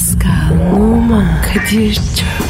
Pascal, 0.00 0.72
Oman, 0.72 1.42
Kadir 1.42 1.94
çok 1.94 2.49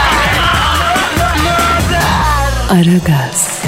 Aragaz, 2.71 3.63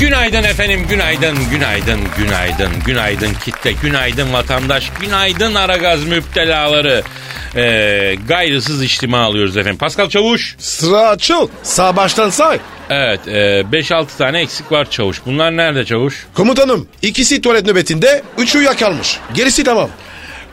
Günaydın 0.00 0.42
efendim, 0.42 0.86
günaydın, 0.88 1.36
günaydın, 1.50 2.00
günaydın, 2.18 2.70
günaydın 2.86 3.34
kitle, 3.44 3.72
günaydın 3.72 4.32
vatandaş, 4.32 4.90
günaydın 5.00 5.54
Aragaz 5.54 6.04
müptelaları. 6.04 7.02
Ee, 7.56 8.16
gayrısız 8.28 8.82
içtima 8.82 9.18
alıyoruz 9.18 9.56
efendim. 9.56 9.78
Pascal 9.78 10.08
Çavuş. 10.08 10.56
Sıra 10.58 11.08
açıl. 11.08 11.48
Sağ 11.62 11.96
baştan 11.96 12.30
say. 12.30 12.58
Evet, 12.90 13.28
e, 13.28 13.64
5-6 13.72 14.06
tane 14.18 14.40
eksik 14.40 14.72
var 14.72 14.90
Çavuş. 14.90 15.20
Bunlar 15.26 15.56
nerede 15.56 15.84
Çavuş? 15.84 16.26
Komutanım 16.34 16.88
ikisi 17.02 17.40
tuvalet 17.40 17.66
nöbetinde, 17.66 18.22
üçü 18.38 18.58
uyuyakalmış. 18.58 19.18
Gerisi 19.34 19.64
tamam. 19.64 19.90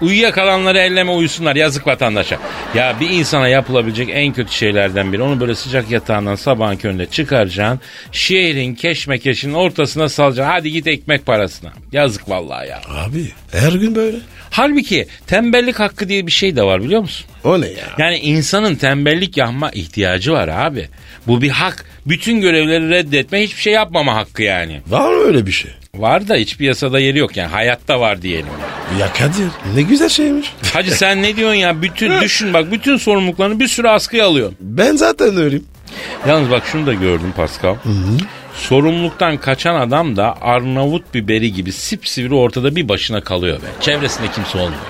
Uyuyakalanları 0.01 0.77
elleme 0.77 1.11
uyusunlar 1.11 1.55
yazık 1.55 1.87
vatandaşa. 1.87 2.39
Ya 2.75 2.95
bir 2.99 3.09
insana 3.09 3.47
yapılabilecek 3.47 4.09
en 4.11 4.33
kötü 4.33 4.53
şeylerden 4.53 5.13
biri. 5.13 5.21
Onu 5.21 5.39
böyle 5.39 5.55
sıcak 5.55 5.91
yatağından 5.91 6.35
sabahın 6.35 6.75
köründe 6.75 7.05
çıkaracaksın. 7.05 7.79
Şehrin 8.11 8.75
keşmekeşinin 8.75 9.53
ortasına 9.53 10.09
salacaksın. 10.09 10.51
Hadi 10.51 10.71
git 10.71 10.87
ekmek 10.87 11.25
parasına. 11.25 11.73
Yazık 11.91 12.29
vallahi 12.29 12.69
ya. 12.69 12.81
Abi 12.89 13.31
her 13.51 13.71
gün 13.73 13.95
böyle. 13.95 14.17
Halbuki 14.51 15.07
tembellik 15.27 15.79
hakkı 15.79 16.09
diye 16.09 16.27
bir 16.27 16.31
şey 16.31 16.55
de 16.55 16.63
var 16.63 16.83
biliyor 16.83 17.01
musun? 17.01 17.25
O 17.43 17.61
ne 17.61 17.67
ya? 17.67 17.87
Yani 17.97 18.17
insanın 18.17 18.75
tembellik 18.75 19.37
yapma 19.37 19.71
ihtiyacı 19.71 20.31
var 20.31 20.47
abi. 20.47 20.87
Bu 21.27 21.41
bir 21.41 21.49
hak. 21.49 21.85
Bütün 22.05 22.41
görevleri 22.41 22.89
reddetme 22.89 23.41
hiçbir 23.43 23.61
şey 23.61 23.73
yapmama 23.73 24.15
hakkı 24.15 24.43
yani. 24.43 24.81
Var 24.87 25.11
mı 25.13 25.23
öyle 25.23 25.45
bir 25.45 25.51
şey? 25.51 25.71
Var 25.97 26.27
da 26.27 26.35
hiçbir 26.35 26.65
yasada 26.65 26.99
yeri 26.99 27.17
yok 27.17 27.37
yani 27.37 27.47
hayatta 27.49 27.99
var 27.99 28.21
diyelim. 28.21 28.47
Ya 28.99 29.13
Kadir 29.13 29.47
ne 29.75 29.81
güzel 29.81 30.09
şeymiş. 30.09 30.53
Hacı 30.73 30.91
sen 30.97 31.21
ne 31.21 31.35
diyorsun 31.35 31.55
ya? 31.55 31.81
Bütün 31.81 32.11
düşün 32.21 32.53
bak 32.53 32.71
bütün 32.71 32.97
sorumluluklarını 32.97 33.59
bir 33.59 33.67
sürü 33.67 33.87
askıya 33.87 34.25
alıyorsun. 34.27 34.57
Ben 34.59 34.95
zaten 34.95 35.37
öyleyim. 35.37 35.65
Yalnız 36.27 36.49
bak 36.51 36.63
şunu 36.71 36.85
da 36.85 36.93
gördüm 36.93 37.33
Pascal. 37.35 37.75
Sorumluluktan 38.55 39.37
kaçan 39.37 39.75
adam 39.75 40.15
da 40.15 40.41
Arnavut 40.41 41.13
biberi 41.13 41.53
gibi 41.53 41.71
sipsivri 41.71 42.35
ortada 42.35 42.75
bir 42.75 42.89
başına 42.89 43.21
kalıyor 43.21 43.57
be. 43.61 43.65
Çevresinde 43.81 44.27
kimse 44.35 44.57
olmuyor. 44.57 44.81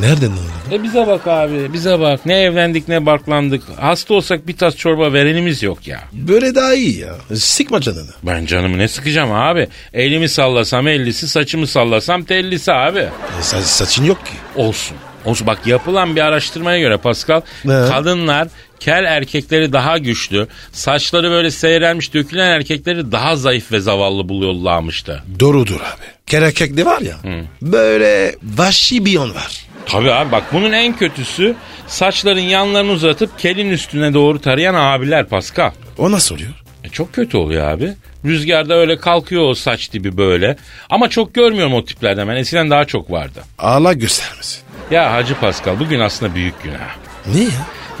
Nereden 0.00 0.30
oldu? 0.30 0.40
E 0.72 0.82
bize 0.82 1.06
bak 1.06 1.26
abi 1.26 1.72
bize 1.72 2.00
bak. 2.00 2.26
Ne 2.26 2.40
evlendik 2.42 2.88
ne 2.88 3.06
barklandık. 3.06 3.62
Hasta 3.80 4.14
olsak 4.14 4.46
bir 4.48 4.56
tas 4.56 4.76
çorba 4.76 5.12
verenimiz 5.12 5.62
yok 5.62 5.86
ya. 5.86 6.00
Böyle 6.12 6.54
daha 6.54 6.74
iyi 6.74 6.98
ya. 6.98 7.14
Sıkma 7.34 7.80
canını. 7.80 8.10
Ben 8.22 8.46
canımı 8.46 8.78
ne 8.78 8.88
sıkacağım 8.88 9.32
abi. 9.32 9.68
Elimi 9.92 10.28
sallasam 10.28 10.88
ellisi 10.88 11.28
saçımı 11.28 11.66
sallasam 11.66 12.24
tellisi 12.24 12.72
abi. 12.72 12.98
E, 12.98 13.40
sa- 13.42 13.60
saçın 13.62 14.04
yok 14.04 14.26
ki. 14.26 14.32
Olsun. 14.56 14.96
Olsun 15.24 15.46
bak 15.46 15.66
yapılan 15.66 16.16
bir 16.16 16.20
araştırmaya 16.20 16.78
göre 16.80 16.96
Pascal 16.96 17.40
Ne? 17.64 17.72
kadınlar 17.88 18.48
kel 18.80 19.04
erkekleri 19.04 19.72
daha 19.72 19.98
güçlü, 19.98 20.46
saçları 20.72 21.30
böyle 21.30 21.50
seyrelmiş 21.50 22.14
dökülen 22.14 22.46
erkekleri 22.50 23.12
daha 23.12 23.36
zayıf 23.36 23.72
ve 23.72 23.80
zavallı 23.80 24.28
buluyorlarmıştı. 24.28 25.22
Doğrudur 25.40 25.74
abi. 25.80 26.04
Kel 26.26 26.42
erkekli 26.42 26.86
var 26.86 27.00
ya. 27.00 27.16
Böyle 27.62 28.36
vahşi 28.56 29.04
bir 29.04 29.10
yon 29.12 29.34
var. 29.34 29.64
Tabii 29.86 30.12
abi 30.12 30.32
bak 30.32 30.42
bunun 30.52 30.72
en 30.72 30.96
kötüsü 30.96 31.54
saçların 31.86 32.40
yanlarını 32.40 32.90
uzatıp 32.92 33.38
kelin 33.38 33.70
üstüne 33.70 34.14
doğru 34.14 34.40
tarayan 34.40 34.74
abiler 34.74 35.26
Pascal. 35.26 35.70
O 35.98 36.12
nasıl 36.12 36.34
oluyor? 36.34 36.50
E 36.84 36.88
çok 36.88 37.12
kötü 37.12 37.36
oluyor 37.36 37.68
abi. 37.70 37.92
Rüzgarda 38.24 38.74
öyle 38.74 38.98
kalkıyor 38.98 39.42
o 39.42 39.54
saç 39.54 39.92
dibi 39.92 40.16
böyle. 40.16 40.56
Ama 40.90 41.08
çok 41.10 41.34
görmüyorum 41.34 41.74
o 41.74 41.84
tiplerden 41.84 42.28
ben. 42.28 42.36
Eskiden 42.36 42.70
daha 42.70 42.84
çok 42.84 43.10
vardı. 43.10 43.42
Allah 43.58 43.92
göstermesin. 43.92 44.60
Ya 44.90 45.12
Hacı 45.12 45.34
Pascal 45.34 45.78
bugün 45.80 46.00
aslında 46.00 46.34
büyük 46.34 46.62
günah. 46.62 46.96
Ne 47.34 47.40
ya? 47.40 47.50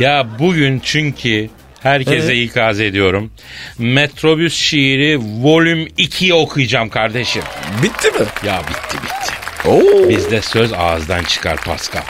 Ya 0.00 0.26
bugün 0.38 0.80
çünkü 0.84 1.50
herkese 1.82 2.16
Evet. 2.34 2.50
ikaz 2.50 2.80
ediyorum. 2.80 3.30
Metrobüs 3.78 4.54
şiiri 4.54 5.18
volüm 5.42 5.86
2'yi 5.86 6.34
okuyacağım 6.34 6.88
kardeşim. 6.88 7.42
Bitti 7.82 8.08
mi? 8.10 8.26
Ya 8.46 8.60
bitti 8.68 8.96
bitti. 9.02 9.32
Oo. 9.64 10.08
Bizde 10.08 10.42
söz 10.42 10.72
ağızdan 10.72 11.24
çıkar 11.24 11.56
Pascal. 11.56 12.02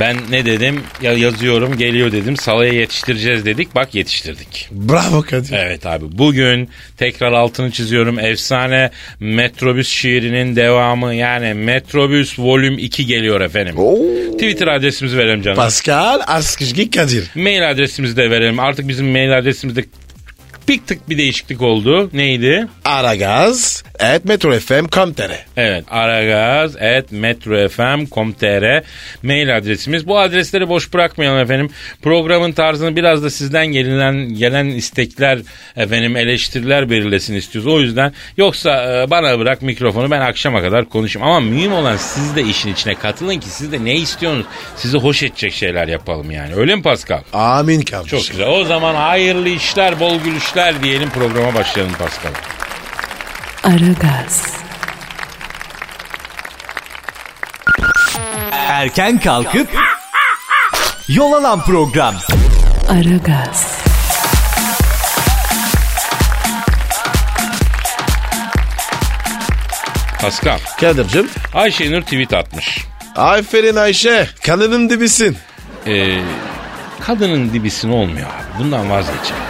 Ben 0.00 0.16
ne 0.30 0.46
dedim 0.46 0.80
ya 1.02 1.12
yazıyorum 1.12 1.76
geliyor 1.76 2.12
dedim 2.12 2.36
salaya 2.36 2.72
yetiştireceğiz 2.72 3.44
dedik 3.44 3.74
bak 3.74 3.94
yetiştirdik. 3.94 4.68
Bravo 4.70 5.22
Kadir. 5.22 5.52
Evet 5.52 5.86
abi 5.86 6.04
bugün 6.10 6.68
tekrar 6.96 7.32
altını 7.32 7.70
çiziyorum 7.70 8.18
efsane 8.18 8.90
Metrobüs 9.20 9.88
şiirinin 9.88 10.56
devamı 10.56 11.14
yani 11.14 11.54
Metrobüs 11.54 12.38
volüm 12.38 12.78
2 12.78 13.06
geliyor 13.06 13.40
efendim. 13.40 13.74
Oo. 13.78 13.98
Twitter 14.32 14.66
adresimizi 14.66 15.18
verelim 15.18 15.42
canım. 15.42 15.56
Pascal 15.56 16.20
Askışgi 16.26 16.90
Kadir. 16.90 17.30
Mail 17.34 17.70
adresimizi 17.70 18.16
de 18.16 18.30
verelim. 18.30 18.60
Artık 18.60 18.88
bizim 18.88 19.10
mail 19.10 19.38
adresimizde 19.38 19.84
bir 20.68 20.80
tık 20.86 21.08
bir 21.08 21.18
değişiklik 21.18 21.62
oldu. 21.62 22.10
Neydi? 22.12 22.66
Aragaz 22.84 23.84
et 24.00 24.24
metrofm.com.tr 24.24 25.30
Evet 25.56 25.84
aragaz 25.90 26.76
at 26.76 27.12
metrofm.com.tr 27.12 28.82
mail 29.22 29.56
adresimiz. 29.56 30.06
Bu 30.06 30.18
adresleri 30.18 30.68
boş 30.68 30.92
bırakmayalım 30.92 31.38
efendim. 31.38 31.70
Programın 32.02 32.52
tarzını 32.52 32.96
biraz 32.96 33.22
da 33.24 33.30
sizden 33.30 33.66
gelen, 33.66 34.34
gelen 34.34 34.66
istekler 34.66 35.38
efendim 35.76 36.16
eleştiriler 36.16 36.90
belirlesin 36.90 37.34
istiyoruz. 37.34 37.72
O 37.72 37.80
yüzden 37.80 38.12
yoksa 38.36 39.02
e, 39.02 39.10
bana 39.10 39.38
bırak 39.38 39.62
mikrofonu 39.62 40.10
ben 40.10 40.20
akşama 40.20 40.62
kadar 40.62 40.88
konuşayım. 40.88 41.28
Ama 41.28 41.40
mühim 41.40 41.72
olan 41.72 41.96
siz 41.96 42.36
de 42.36 42.42
işin 42.42 42.72
içine 42.72 42.94
katılın 42.94 43.38
ki 43.40 43.48
siz 43.48 43.72
de 43.72 43.84
ne 43.84 43.94
istiyorsunuz? 43.96 44.46
Sizi 44.76 44.98
hoş 44.98 45.22
edecek 45.22 45.52
şeyler 45.52 45.88
yapalım 45.88 46.30
yani. 46.30 46.54
Öyle 46.54 46.76
mi 46.76 46.82
Pascal? 46.82 47.20
Amin 47.32 47.82
kardeşim. 47.82 48.18
Çok 48.18 48.30
güzel. 48.30 48.48
O 48.48 48.64
zaman 48.64 48.94
hayırlı 48.94 49.48
işler, 49.48 50.00
bol 50.00 50.18
gülüşler 50.20 50.57
diyelim 50.58 51.10
programa 51.10 51.54
başlayalım 51.54 51.94
Pascal. 51.94 52.30
Aragaz, 53.64 54.42
Erken 58.52 59.20
kalkıp 59.20 59.68
yol 61.08 61.32
alan 61.32 61.64
program. 61.64 62.14
Aragaz, 62.88 63.78
Pascal, 70.20 70.58
Kadir'cim. 70.80 71.28
Ayşenur 71.54 72.02
tweet 72.02 72.32
atmış. 72.34 72.84
Aferin 73.16 73.76
Ayşe. 73.76 74.28
Kanının 74.46 74.90
dibisin. 74.90 75.36
Ee, 75.86 76.20
kadının 77.06 77.52
dibisin 77.52 77.90
olmuyor 77.90 78.26
abi. 78.26 78.58
Bundan 78.64 78.90
vazgeçelim. 78.90 79.47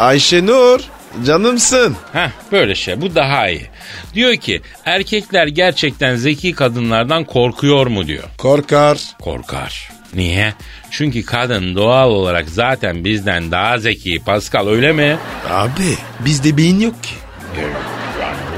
Ayşe 0.00 0.46
Nur. 0.46 0.80
Canımsın. 1.26 1.96
Heh 2.12 2.28
böyle 2.52 2.74
şey 2.74 3.00
bu 3.00 3.14
daha 3.14 3.48
iyi. 3.48 3.66
Diyor 4.14 4.36
ki 4.36 4.60
erkekler 4.84 5.46
gerçekten 5.46 6.16
zeki 6.16 6.52
kadınlardan 6.52 7.24
korkuyor 7.24 7.86
mu 7.86 8.06
diyor. 8.06 8.24
Korkar. 8.38 8.98
Korkar. 9.20 9.90
Niye? 10.14 10.54
Çünkü 10.90 11.24
kadın 11.24 11.74
doğal 11.74 12.10
olarak 12.10 12.48
zaten 12.48 13.04
bizden 13.04 13.50
daha 13.50 13.78
zeki 13.78 14.18
Pascal 14.26 14.68
öyle 14.68 14.92
mi? 14.92 15.16
Abi 15.50 15.96
bizde 16.20 16.56
beyin 16.56 16.80
yok 16.80 17.02
ki. 17.02 17.14
Yani 17.60 17.72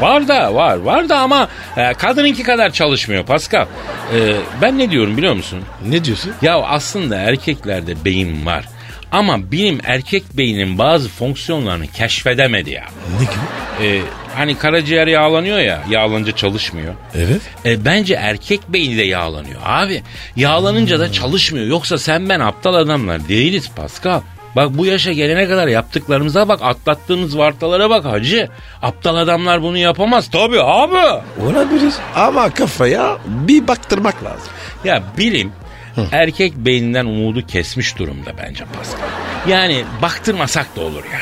var 0.01 0.29
da 0.29 0.55
var 0.55 0.77
var 0.77 1.09
da 1.09 1.19
ama 1.19 1.49
e, 1.77 1.93
kadınınki 1.95 2.43
kadar 2.43 2.73
çalışmıyor 2.73 3.25
Pascal. 3.27 3.67
Ee, 4.15 4.35
ben 4.63 4.79
ne 4.79 4.91
diyorum 4.91 5.17
biliyor 5.17 5.35
musun? 5.35 5.63
Ne 5.87 6.05
diyorsun? 6.05 6.33
Ya 6.43 6.57
aslında 6.57 7.17
erkeklerde 7.17 8.05
beyin 8.05 8.47
var. 8.47 8.69
Ama 9.13 9.53
bilim 9.53 9.81
erkek 9.85 10.25
beyninin 10.37 10.79
bazı 10.79 11.09
fonksiyonlarını 11.09 11.87
keşfedemedi 11.87 12.71
ya. 12.71 12.85
Ne 13.21 13.25
gibi? 13.25 13.87
Ee, 13.89 14.03
hani 14.35 14.59
karaciğer 14.59 15.07
yağlanıyor 15.07 15.59
ya 15.59 15.83
yağlanınca 15.91 16.37
çalışmıyor. 16.37 16.95
Evet. 17.15 17.41
E, 17.65 17.85
bence 17.85 18.15
erkek 18.15 18.61
beyni 18.69 18.99
de 18.99 19.03
yağlanıyor 19.03 19.61
abi. 19.65 20.03
Yağlanınca 20.37 21.01
da 21.01 21.13
çalışmıyor. 21.13 21.67
Yoksa 21.67 21.99
sen 21.99 22.29
ben 22.29 22.41
aptal 22.41 22.75
adamlar 22.75 23.29
değiliz 23.29 23.71
Pascal. 23.77 24.21
Bak 24.57 24.71
bu 24.79 24.87
yaşa 24.87 25.13
gelene 25.13 25.49
kadar 25.49 25.69
yaptıklarımıza 25.69 26.49
bak 26.49 26.61
atlattığımız 26.63 27.39
vartalara 27.39 27.91
bak 27.91 28.05
hacı. 28.05 28.49
Aptal 28.83 29.17
adamlar 29.17 29.63
bunu 29.63 29.79
yapamaz 29.79 30.31
tabii 30.31 30.63
abi. 30.63 31.23
Olabilir. 31.43 31.93
Ama 32.17 32.51
kafaya 32.51 33.19
bir 33.27 33.69
baktırmak 33.69 34.25
lazım. 34.25 34.49
Ya 34.85 35.03
bilim 35.19 35.53
erkek 36.13 36.57
beyninden 36.57 37.07
umudu 37.07 37.47
kesmiş 37.47 37.99
durumda 37.99 38.31
bence 38.39 38.65
Pascal. 38.65 39.09
Yani 39.49 39.85
baktırmasak 40.03 40.77
da 40.77 40.81
olur 40.81 41.05
ya. 41.13 41.21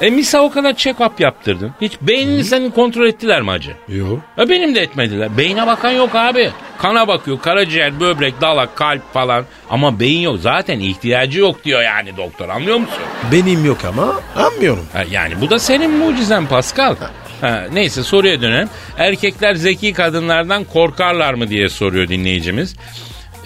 E 0.00 0.10
misal 0.10 0.44
o 0.44 0.50
kadar 0.50 0.70
check-up 0.70 1.22
yaptırdın. 1.22 1.72
Hiç 1.80 1.92
beynini 2.00 2.44
senin 2.44 2.70
kontrol 2.70 3.06
ettiler 3.06 3.42
mi 3.42 3.50
hacı? 3.50 3.72
Yok. 3.88 4.20
E 4.38 4.48
benim 4.48 4.74
de 4.74 4.80
etmediler. 4.80 5.36
Beyne 5.38 5.66
bakan 5.66 5.90
yok 5.90 6.14
abi. 6.14 6.50
Kana 6.78 7.08
bakıyor. 7.08 7.40
Karaciğer, 7.40 8.00
böbrek, 8.00 8.40
dalak, 8.40 8.76
kalp 8.76 9.12
falan. 9.12 9.44
Ama 9.70 10.00
beyin 10.00 10.20
yok. 10.20 10.38
Zaten 10.40 10.80
ihtiyacı 10.80 11.40
yok 11.40 11.64
diyor 11.64 11.82
yani 11.82 12.16
doktor. 12.16 12.48
Anlıyor 12.48 12.76
musun? 12.78 12.98
Benim 13.32 13.64
yok 13.64 13.84
ama 13.84 14.20
anmıyorum. 14.36 14.86
Ha, 14.92 15.04
yani 15.10 15.40
bu 15.40 15.50
da 15.50 15.58
senin 15.58 15.90
mucizen 15.90 16.46
Pascal. 16.46 16.96
Ha, 17.40 17.64
neyse 17.72 18.02
soruya 18.02 18.40
dönelim. 18.42 18.68
Erkekler 18.98 19.54
zeki 19.54 19.92
kadınlardan 19.92 20.64
korkarlar 20.64 21.34
mı 21.34 21.48
diye 21.48 21.68
soruyor 21.68 22.08
dinleyicimiz. 22.08 22.76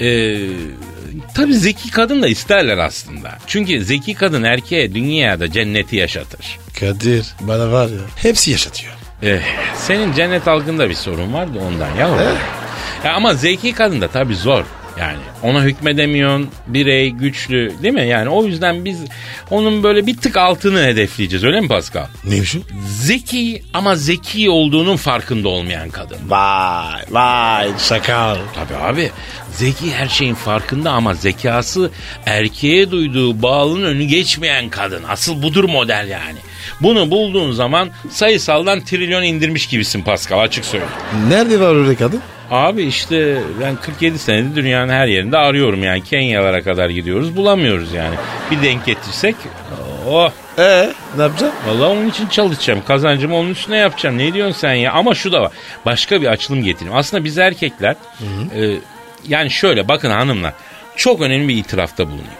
Ee, 0.02 0.38
tabii 1.34 1.54
zeki 1.54 1.90
kadın 1.90 2.22
da 2.22 2.28
isterler 2.28 2.78
aslında. 2.78 3.38
Çünkü 3.46 3.84
zeki 3.84 4.14
kadın 4.14 4.42
erkeğe 4.42 4.94
dünyada 4.94 5.52
cenneti 5.52 5.96
yaşatır. 5.96 6.58
Kadir 6.80 7.26
bana 7.40 7.72
var 7.72 7.88
ya 7.88 8.00
hepsi 8.16 8.50
yaşatıyor. 8.50 8.92
Eh, 9.22 9.40
senin 9.76 10.12
cennet 10.12 10.48
algında 10.48 10.88
bir 10.88 10.94
sorun 10.94 11.32
var 11.32 11.54
da 11.54 11.58
ondan 11.58 11.94
ya. 11.94 12.08
ya 13.04 13.14
ama 13.14 13.34
zeki 13.34 13.72
kadın 13.72 14.00
da 14.00 14.08
tabii 14.08 14.36
zor. 14.36 14.64
Yani 15.00 15.18
ona 15.42 15.62
hükmedemiyorsun 15.62 16.48
birey 16.66 17.10
güçlü 17.10 17.72
değil 17.82 17.94
mi? 17.94 18.08
Yani 18.08 18.28
o 18.28 18.44
yüzden 18.44 18.84
biz 18.84 19.00
onun 19.50 19.82
böyle 19.82 20.06
bir 20.06 20.16
tık 20.16 20.36
altını 20.36 20.82
hedefleyeceğiz 20.84 21.44
öyle 21.44 21.60
mi 21.60 21.68
Pascal? 21.68 22.06
Neymiş 22.24 22.56
o? 22.56 22.58
Zeki 22.88 23.62
ama 23.74 23.96
zeki 23.96 24.50
olduğunun 24.50 24.96
farkında 24.96 25.48
olmayan 25.48 25.90
kadın. 25.90 26.18
Vay 26.28 27.02
vay 27.10 27.68
şakal. 27.78 28.36
Tabii 28.54 28.76
abi 28.82 29.10
zeki 29.52 29.94
her 29.94 30.08
şeyin 30.08 30.34
farkında 30.34 30.90
ama 30.90 31.14
zekası 31.14 31.90
erkeğe 32.26 32.90
duyduğu 32.90 33.42
bağlılığın 33.42 33.82
önü 33.86 34.04
geçmeyen 34.04 34.68
kadın. 34.68 35.02
Asıl 35.08 35.42
budur 35.42 35.64
model 35.64 36.08
yani. 36.08 36.38
Bunu 36.80 37.10
bulduğun 37.10 37.52
zaman 37.52 37.90
sayısaldan 38.10 38.80
trilyon 38.80 39.22
indirmiş 39.22 39.66
gibisin 39.66 40.02
Pascal 40.02 40.40
açık 40.40 40.64
söyleyeyim. 40.64 40.92
Nerede 41.28 41.60
var 41.60 41.74
öyle 41.74 41.94
kadın? 41.94 42.20
Abi 42.50 42.82
işte 42.82 43.38
ben 43.60 43.76
47 43.76 44.18
senedir 44.18 44.56
dünyanın 44.56 44.92
her 44.92 45.06
yerinde 45.06 45.38
arıyorum 45.38 45.82
yani 45.82 46.04
Kenyalara 46.04 46.62
kadar 46.62 46.88
gidiyoruz 46.90 47.36
bulamıyoruz 47.36 47.92
yani. 47.92 48.14
Bir 48.50 48.62
denk 48.62 48.86
getirsek 48.86 49.36
oh 50.08 50.30
Ee 50.58 50.92
ne 51.16 51.22
yapacaksın? 51.22 51.58
Vallahi 51.68 51.88
onun 51.88 52.08
için 52.08 52.26
çalışacağım. 52.26 52.82
Kazancımı 52.86 53.36
onun 53.36 53.50
üstüne 53.50 53.76
yapacağım. 53.76 54.18
Ne 54.18 54.34
diyorsun 54.34 54.58
sen 54.58 54.74
ya? 54.74 54.92
Ama 54.92 55.14
şu 55.14 55.32
da 55.32 55.42
var. 55.42 55.52
Başka 55.86 56.22
bir 56.22 56.26
açılım 56.26 56.62
getireyim. 56.62 56.96
Aslında 56.96 57.24
biz 57.24 57.38
erkekler 57.38 57.96
e, 58.56 58.76
yani 59.28 59.50
şöyle 59.50 59.88
bakın 59.88 60.10
hanımlar 60.10 60.52
çok 60.96 61.20
önemli 61.20 61.48
bir 61.48 61.56
itirafta 61.56 62.06
bulunayım. 62.06 62.30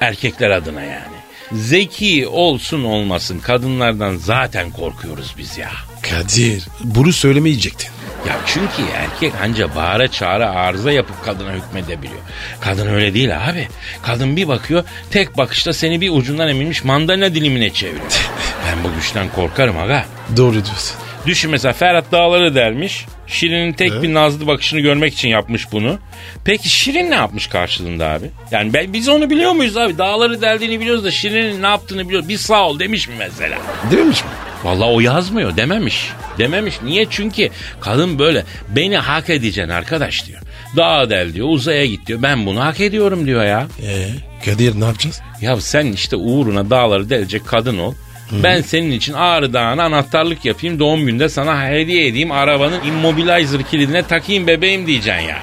Erkekler 0.00 0.50
adına 0.50 0.82
yani. 0.82 1.19
Zeki 1.52 2.28
olsun 2.28 2.84
olmasın 2.84 3.38
kadınlardan 3.38 4.16
zaten 4.16 4.70
korkuyoruz 4.70 5.34
biz 5.38 5.58
ya. 5.58 5.70
Kadir 6.02 6.68
bunu 6.84 7.12
söylemeyecektin. 7.12 7.90
Ya 8.28 8.36
çünkü 8.46 8.92
erkek 8.94 9.32
anca 9.42 9.74
bağıra 9.74 10.08
çağıra 10.08 10.50
arıza 10.50 10.92
yapıp 10.92 11.24
kadına 11.24 11.52
hükmedebiliyor. 11.52 12.20
Kadın 12.60 12.86
öyle 12.86 13.14
değil 13.14 13.48
abi. 13.48 13.68
Kadın 14.02 14.36
bir 14.36 14.48
bakıyor 14.48 14.84
tek 15.10 15.36
bakışta 15.36 15.72
seni 15.72 16.00
bir 16.00 16.10
ucundan 16.10 16.48
emilmiş 16.48 16.84
mandalina 16.84 17.34
dilimine 17.34 17.70
çeviriyor. 17.70 18.30
ben 18.66 18.84
bu 18.84 18.94
güçten 18.94 19.28
korkarım 19.28 19.78
aga. 19.78 20.04
Doğru 20.36 20.52
diyorsun. 20.52 20.96
Düşün 21.26 21.50
mesela 21.50 21.72
Ferhat 21.72 22.12
Dağları 22.12 22.54
dermiş. 22.54 23.06
Şirin'in 23.26 23.72
tek 23.72 24.02
bir 24.02 24.14
nazlı 24.14 24.46
bakışını 24.46 24.80
görmek 24.80 25.12
için 25.14 25.28
yapmış 25.28 25.72
bunu. 25.72 25.98
Peki 26.44 26.68
Şirin 26.68 27.10
ne 27.10 27.14
yapmış 27.14 27.46
karşılığında 27.46 28.08
abi? 28.08 28.30
Yani 28.50 28.72
ben, 28.72 28.92
biz 28.92 29.08
onu 29.08 29.30
biliyor 29.30 29.52
muyuz 29.52 29.76
abi? 29.76 29.98
Dağları 29.98 30.42
deldiğini 30.42 30.80
biliyoruz 30.80 31.04
da 31.04 31.10
Şirin'in 31.10 31.62
ne 31.62 31.66
yaptığını 31.66 32.04
biliyoruz. 32.08 32.28
Bir 32.28 32.36
sağ 32.36 32.68
ol 32.68 32.78
demiş 32.78 33.08
mi 33.08 33.14
mesela? 33.18 33.58
Dememiş 33.90 34.24
mi? 34.24 34.30
Vallahi 34.64 34.90
o 34.90 35.00
yazmıyor 35.00 35.56
dememiş. 35.56 36.08
Dememiş. 36.38 36.74
Niye? 36.84 37.06
Çünkü 37.10 37.48
kadın 37.80 38.18
böyle 38.18 38.44
beni 38.68 38.96
hak 38.96 39.30
edeceksin 39.30 39.72
arkadaş 39.72 40.26
diyor. 40.26 40.40
Dağa 40.76 41.10
del 41.10 41.34
diyor 41.34 41.48
uzaya 41.50 41.86
git 41.86 42.06
diyor. 42.06 42.22
Ben 42.22 42.46
bunu 42.46 42.64
hak 42.64 42.80
ediyorum 42.80 43.26
diyor 43.26 43.44
ya. 43.44 43.66
Ee 43.82 44.08
Kadir 44.44 44.80
ne 44.80 44.84
yapacağız? 44.84 45.20
Ya 45.40 45.60
sen 45.60 45.86
işte 45.86 46.16
uğruna 46.16 46.70
dağları 46.70 47.10
delecek 47.10 47.46
kadın 47.46 47.78
ol. 47.78 47.94
Ben 48.32 48.60
senin 48.62 48.90
için 48.90 49.12
Ağrı 49.12 49.52
Dağı'na 49.52 49.82
anahtarlık 49.84 50.44
yapayım. 50.44 50.78
Doğum 50.78 51.06
günde 51.06 51.28
sana 51.28 51.68
hediye 51.68 52.06
edeyim. 52.06 52.32
Arabanın 52.32 52.84
immobilizer 52.84 53.62
kilidine 53.62 54.02
takayım 54.02 54.46
bebeğim 54.46 54.86
diyeceksin 54.86 55.22
yani. 55.28 55.42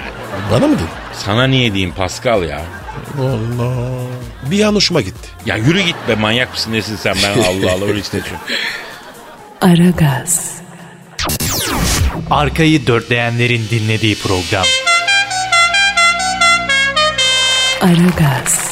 Bana 0.52 0.66
mı 0.66 0.74
dedin? 0.74 0.86
Sana 1.12 1.46
niye 1.46 1.74
diyeyim 1.74 1.94
Pascal 1.96 2.42
ya? 2.42 2.60
Allah. 3.20 3.74
Bir 4.50 4.64
an 4.64 4.74
hoşuma 4.74 5.00
gitti. 5.00 5.28
Ya 5.46 5.56
yürü 5.56 5.80
git 5.80 5.96
be 6.08 6.14
manyak 6.14 6.52
mısın 6.52 6.72
nesin 6.72 6.96
sen 6.96 7.16
ben 7.22 7.42
Allah 7.42 7.72
Allah 7.72 7.84
öyle 7.84 8.00
işte 8.00 8.18
çünkü. 8.24 8.54
Aragaz, 9.60 10.52
Arkayı 12.30 12.86
dörtleyenlerin 12.86 13.66
dinlediği 13.70 14.14
program. 14.18 14.64
Aragaz, 17.80 18.67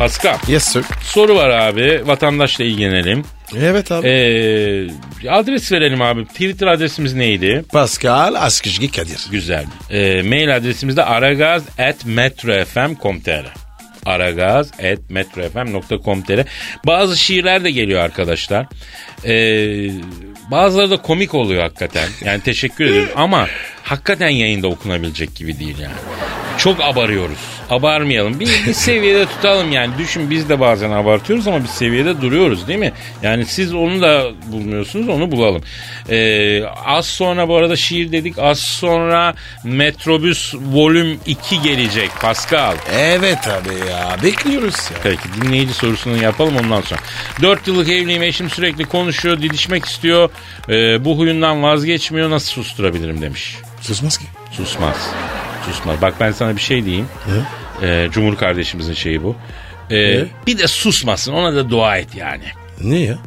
Pascal 0.00 0.36
Yes 0.48 0.64
sir. 0.64 0.84
soru 1.02 1.36
var 1.36 1.50
abi 1.50 2.00
vatandaşla 2.04 2.64
ilgilenelim. 2.64 3.24
Evet 3.58 3.92
abi. 3.92 4.08
Ee, 4.08 4.88
adres 5.28 5.72
verelim 5.72 6.02
abi. 6.02 6.26
Twitter 6.26 6.66
adresimiz 6.66 7.14
neydi? 7.14 7.64
Pascal 7.72 8.34
Askışgi 8.34 8.90
Kadir. 8.90 9.26
Güzel. 9.30 9.64
Ee, 9.90 10.22
mail 10.22 10.56
adresimiz 10.56 10.96
de 10.96 11.04
aragaz.metrofm.com.tr 11.04 13.44
aragaz.metrofm.com.tr 14.06 16.40
Bazı 16.86 17.16
şiirler 17.16 17.64
de 17.64 17.70
geliyor 17.70 18.00
arkadaşlar. 18.00 18.66
Ee, 19.24 19.90
bazıları 20.50 20.90
da 20.90 20.96
komik 20.96 21.34
oluyor 21.34 21.62
hakikaten. 21.62 22.08
Yani 22.24 22.42
teşekkür 22.42 22.84
ederim 22.84 23.08
ama 23.16 23.46
hakikaten 23.82 24.28
yayında 24.28 24.68
okunabilecek 24.68 25.36
gibi 25.36 25.58
değil 25.58 25.78
yani. 25.78 25.94
Çok 26.60 26.80
abarıyoruz. 26.80 27.38
Abarmayalım. 27.70 28.40
Bir, 28.40 28.46
bir 28.66 28.72
seviyede 28.72 29.26
tutalım 29.26 29.72
yani. 29.72 29.98
Düşün 29.98 30.30
biz 30.30 30.48
de 30.48 30.60
bazen 30.60 30.90
abartıyoruz 30.90 31.48
ama 31.48 31.62
bir 31.62 31.68
seviyede 31.68 32.20
duruyoruz 32.20 32.68
değil 32.68 32.78
mi? 32.78 32.92
Yani 33.22 33.46
siz 33.46 33.74
onu 33.74 34.02
da 34.02 34.24
bulmuyorsunuz 34.52 35.08
onu 35.08 35.32
bulalım. 35.32 35.62
Ee, 36.10 36.62
az 36.64 37.06
sonra 37.06 37.48
bu 37.48 37.56
arada 37.56 37.76
şiir 37.76 38.12
dedik. 38.12 38.38
Az 38.38 38.58
sonra 38.58 39.34
Metrobüs 39.64 40.54
volüm 40.54 41.20
2 41.26 41.62
gelecek 41.62 42.10
Pascal. 42.20 42.76
Evet 42.92 43.48
abi 43.48 43.90
ya 43.90 44.16
bekliyoruz 44.22 44.90
ya. 44.90 44.98
Peki 45.02 45.22
dinleyici 45.40 45.74
sorusunu 45.74 46.22
yapalım 46.22 46.56
ondan 46.56 46.80
sonra. 46.80 47.00
4 47.42 47.68
yıllık 47.68 47.88
evliyim 47.88 48.22
eşim 48.22 48.50
sürekli 48.50 48.84
konuşuyor 48.84 49.42
didişmek 49.42 49.84
istiyor. 49.84 50.30
Ee, 50.68 51.04
bu 51.04 51.18
huyundan 51.18 51.62
vazgeçmiyor 51.62 52.30
nasıl 52.30 52.52
susturabilirim 52.52 53.22
demiş. 53.22 53.56
Susmaz 53.80 54.18
ki. 54.18 54.24
Susmaz. 54.52 55.10
Susmaz. 55.66 56.02
Bak 56.02 56.14
ben 56.20 56.32
sana 56.32 56.56
bir 56.56 56.60
şey 56.60 56.84
diyeyim. 56.84 57.06
Ee, 57.82 58.08
Cumhur 58.12 58.36
kardeşimizin 58.36 58.94
şeyi 58.94 59.22
bu. 59.22 59.36
Ee, 59.90 60.24
bir 60.46 60.58
de 60.58 60.66
susmasın 60.68 61.32
ona 61.32 61.54
da 61.54 61.70
dua 61.70 61.96
et 61.96 62.14
yani. 62.16 62.44
Ne 62.80 62.98
ya? 62.98 63.18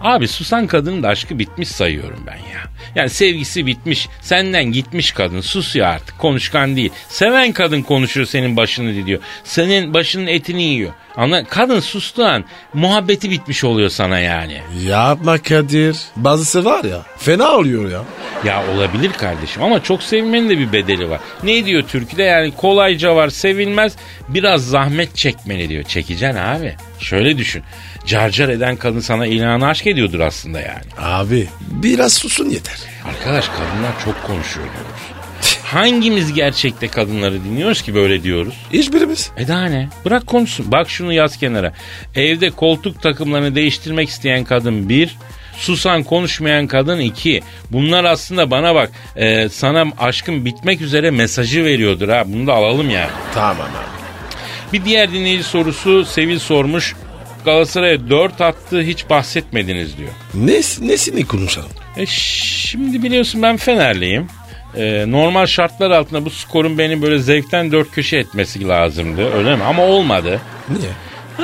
Abi 0.00 0.28
susan 0.28 0.66
kadının 0.66 1.02
da 1.02 1.08
aşkı 1.08 1.38
bitmiş 1.38 1.68
sayıyorum 1.68 2.24
ben 2.26 2.36
ya. 2.36 2.62
Yani 2.94 3.10
sevgisi 3.10 3.66
bitmiş. 3.66 4.08
Senden 4.20 4.64
gitmiş 4.64 5.12
kadın. 5.12 5.40
Sus 5.40 5.76
ya 5.76 5.88
artık. 5.88 6.18
Konuşkan 6.18 6.76
değil. 6.76 6.90
Seven 7.08 7.52
kadın 7.52 7.82
konuşuyor 7.82 8.26
senin 8.26 8.56
başını 8.56 9.06
diyor. 9.06 9.20
Senin 9.44 9.94
başının 9.94 10.26
etini 10.26 10.62
yiyor. 10.62 10.92
Anla 11.16 11.44
kadın 11.44 11.80
sustuğu 11.80 12.24
an 12.24 12.44
muhabbeti 12.74 13.30
bitmiş 13.30 13.64
oluyor 13.64 13.88
sana 13.88 14.18
yani. 14.18 14.60
Yapma 14.84 15.38
Kadir. 15.38 15.96
Bazısı 16.16 16.64
var 16.64 16.84
ya 16.84 17.02
fena 17.18 17.50
oluyor 17.50 17.90
ya. 17.90 18.02
Ya 18.44 18.62
olabilir 18.74 19.12
kardeşim 19.12 19.62
ama 19.62 19.82
çok 19.82 20.02
sevilmenin 20.02 20.48
de 20.50 20.58
bir 20.58 20.72
bedeli 20.72 21.10
var. 21.10 21.20
Ne 21.42 21.64
diyor 21.64 21.82
türküde 21.82 22.22
yani 22.22 22.50
kolayca 22.56 23.16
var 23.16 23.28
sevilmez 23.28 23.96
biraz 24.28 24.66
zahmet 24.68 25.16
çekmeli 25.16 25.68
diyor. 25.68 25.84
Çekeceksin 25.84 26.38
abi. 26.38 26.74
Şöyle 26.98 27.38
düşün. 27.38 27.62
Carcar 28.06 28.48
eden 28.48 28.76
kadın 28.76 29.00
sana 29.00 29.26
ilanı 29.26 29.66
aşk 29.66 29.86
ediyordur 29.86 30.20
aslında 30.20 30.60
yani. 30.60 30.84
Abi 30.98 31.48
biraz 31.60 32.12
susun 32.12 32.48
yeter. 32.50 32.76
Arkadaş 33.08 33.48
kadınlar 33.48 33.92
çok 34.04 34.22
konuşuyor 34.26 34.66
diyoruz. 34.66 35.21
Hangimiz 35.72 36.32
gerçekte 36.32 36.88
kadınları 36.88 37.44
dinliyoruz 37.44 37.82
ki 37.82 37.94
böyle 37.94 38.22
diyoruz? 38.22 38.54
Hiçbirimiz. 38.72 39.30
E 39.36 39.48
daha 39.48 39.64
ne? 39.64 39.88
Bırak 40.04 40.26
konuşsun. 40.26 40.72
Bak 40.72 40.90
şunu 40.90 41.12
yaz 41.12 41.36
kenara. 41.36 41.72
Evde 42.14 42.50
koltuk 42.50 43.02
takımlarını 43.02 43.54
değiştirmek 43.54 44.08
isteyen 44.08 44.44
kadın 44.44 44.88
bir, 44.88 45.16
Susan 45.58 46.02
konuşmayan 46.02 46.66
kadın 46.66 47.00
2. 47.00 47.42
Bunlar 47.70 48.04
aslında 48.04 48.50
bana 48.50 48.74
bak 48.74 48.90
e, 49.16 49.48
sana 49.48 49.84
aşkın 49.98 50.44
bitmek 50.44 50.80
üzere 50.80 51.10
mesajı 51.10 51.64
veriyordur 51.64 52.08
ha. 52.08 52.24
Bunu 52.26 52.46
da 52.46 52.52
alalım 52.52 52.90
ya. 52.90 53.10
Tamam 53.34 53.56
abi. 53.56 54.72
Bir 54.72 54.84
diğer 54.84 55.12
dinleyici 55.12 55.44
sorusu 55.44 56.04
Sevil 56.04 56.38
sormuş. 56.38 56.94
Galatasaray'a 57.44 58.10
4 58.10 58.40
attı 58.40 58.82
hiç 58.82 59.10
bahsetmediniz 59.10 59.98
diyor. 59.98 60.10
Ne, 60.34 60.86
nesini 60.88 61.26
konuşalım? 61.26 61.70
E 61.96 62.06
şimdi 62.06 63.02
biliyorsun 63.02 63.42
ben 63.42 63.56
Fenerliyim. 63.56 64.26
E, 64.76 65.04
normal 65.10 65.46
şartlar 65.46 65.90
altında 65.90 66.24
bu 66.24 66.30
skorun 66.30 66.78
beni 66.78 67.02
böyle 67.02 67.18
zevkten 67.18 67.72
dört 67.72 67.90
köşe 67.90 68.16
etmesi 68.16 68.68
lazımdı 68.68 69.32
öyle 69.34 69.56
mi? 69.56 69.62
Ama 69.62 69.82
olmadı. 69.82 70.40
Niye? 70.68 70.90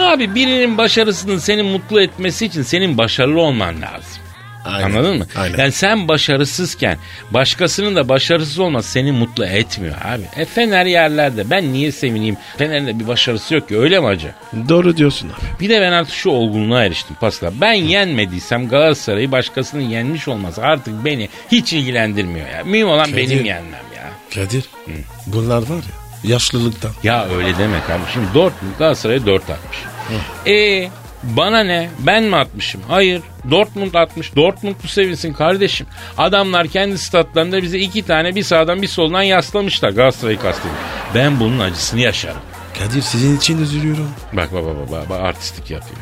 Abi 0.06 0.34
birinin 0.34 0.78
başarısının 0.78 1.38
seni 1.38 1.62
mutlu 1.62 2.00
etmesi 2.00 2.46
için 2.46 2.62
senin 2.62 2.98
başarılı 2.98 3.40
olman 3.40 3.74
lazım. 3.82 4.22
Aynen. 4.68 4.90
Anladın 4.90 5.18
mı? 5.18 5.26
Aynen. 5.36 5.58
Yani 5.58 5.72
sen 5.72 6.08
başarısızken 6.08 6.98
başkasının 7.30 7.96
da 7.96 8.08
başarısız 8.08 8.58
olması 8.58 8.90
seni 8.90 9.12
mutlu 9.12 9.44
etmiyor 9.46 9.94
abi. 10.04 10.22
E 10.36 10.44
Fener 10.44 10.86
yerlerde 10.86 11.50
ben 11.50 11.72
niye 11.72 11.92
sevineyim? 11.92 12.36
Fener'in 12.58 12.86
de 12.86 13.00
bir 13.00 13.08
başarısı 13.08 13.54
yok 13.54 13.68
ki 13.68 13.78
öyle 13.78 14.00
mi 14.00 14.06
acı? 14.06 14.32
Doğru 14.68 14.96
diyorsun 14.96 15.28
abi. 15.28 15.60
Bir 15.60 15.68
de 15.68 15.80
ben 15.80 15.92
artık 15.92 16.14
şu 16.14 16.30
olgunluğa 16.30 16.84
eriştim 16.84 17.16
Pascal. 17.20 17.52
Ben 17.60 17.72
yenmediysem 17.72 18.68
Galatasaray'ı 18.68 19.32
başkasının 19.32 19.82
yenmiş 19.82 20.28
olması 20.28 20.62
artık 20.62 21.04
beni 21.04 21.28
hiç 21.52 21.72
ilgilendirmiyor 21.72 22.48
ya. 22.48 22.64
Mühim 22.64 22.88
olan 22.88 23.04
Kadir. 23.04 23.16
benim 23.16 23.44
yenmem 23.44 23.84
ya. 23.96 24.10
Kadir 24.34 24.64
bunlar 25.26 25.62
var 25.62 25.76
ya 25.76 26.08
yaşlılıktan. 26.24 26.90
Ya 27.02 27.26
öyle 27.36 27.58
demek 27.58 27.90
abi. 27.90 28.02
Şimdi 28.12 28.26
Dortmund 28.34 28.72
Galatasaray'a 28.78 29.26
4 29.26 29.42
atmış. 29.50 29.76
E 30.46 30.88
bana 31.22 31.60
ne? 31.60 31.90
Ben 31.98 32.22
mi 32.22 32.36
atmışım? 32.36 32.80
Hayır. 32.88 33.22
Dortmund 33.50 33.94
atmış. 33.94 34.36
Dortmund 34.36 34.74
bu 34.84 34.88
sevinsin 34.88 35.32
kardeşim. 35.32 35.86
Adamlar 36.18 36.68
kendi 36.68 36.98
statlarında 36.98 37.62
bize 37.62 37.78
iki 37.78 38.02
tane 38.02 38.34
bir 38.34 38.42
sağdan 38.42 38.82
bir 38.82 38.86
soldan 38.86 39.22
yaslamışlar. 39.22 39.90
Galatasaray'ı 39.90 40.38
kastediyor. 40.38 40.74
Ben 41.14 41.40
bunun 41.40 41.58
acısını 41.58 42.00
yaşarım. 42.00 42.40
Kadir 42.78 43.02
sizin 43.02 43.36
için 43.36 43.62
üzülüyorum. 43.62 44.10
Bak 44.32 44.52
bak 44.52 44.64
bak 44.64 44.90
bak, 44.90 45.10
bak 45.10 45.20
artistlik 45.20 45.70
yapıyor. 45.70 45.96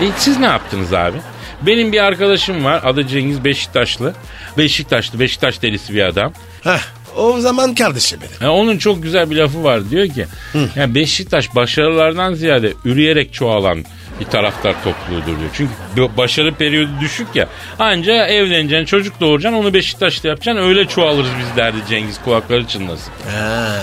E 0.00 0.06
siz 0.16 0.38
ne 0.38 0.46
yaptınız 0.46 0.94
abi? 0.94 1.18
Benim 1.62 1.92
bir 1.92 2.00
arkadaşım 2.04 2.64
var 2.64 2.80
adı 2.84 3.06
Cengiz 3.06 3.44
Beşiktaşlı. 3.44 4.14
Beşiktaşlı 4.58 5.20
Beşiktaş 5.20 5.62
delisi 5.62 5.94
bir 5.94 6.02
adam. 6.02 6.32
Heh, 6.64 6.78
o 7.16 7.40
zaman 7.40 7.74
kardeşim 7.74 8.20
benim. 8.20 8.50
Ya 8.50 8.52
onun 8.52 8.78
çok 8.78 9.02
güzel 9.02 9.30
bir 9.30 9.36
lafı 9.36 9.64
var 9.64 9.90
diyor 9.90 10.08
ki 10.08 10.26
ya 10.76 10.94
Beşiktaş 10.94 11.54
başarılardan 11.54 12.34
ziyade 12.34 12.72
üreyerek 12.84 13.32
çoğalan 13.32 13.84
bir 14.20 14.24
taraftar 14.24 14.84
topluluğudur 14.84 15.26
diyor. 15.38 15.50
Çünkü 15.54 15.72
başarı 16.16 16.54
periyodu 16.54 16.90
düşük 17.00 17.36
ya. 17.36 17.48
Anca 17.78 18.26
evleneceksin, 18.26 18.84
çocuk 18.84 19.20
doğuracaksın, 19.20 19.58
onu 19.58 19.74
Beşiktaş'ta 19.74 20.28
yapacaksın. 20.28 20.62
Öyle 20.62 20.88
çoğalırız 20.88 21.30
biz 21.40 21.56
derdi 21.56 21.76
Cengiz 21.88 22.20
kulakları 22.22 22.66
çınlasın. 22.66 23.12
Ha, 23.30 23.80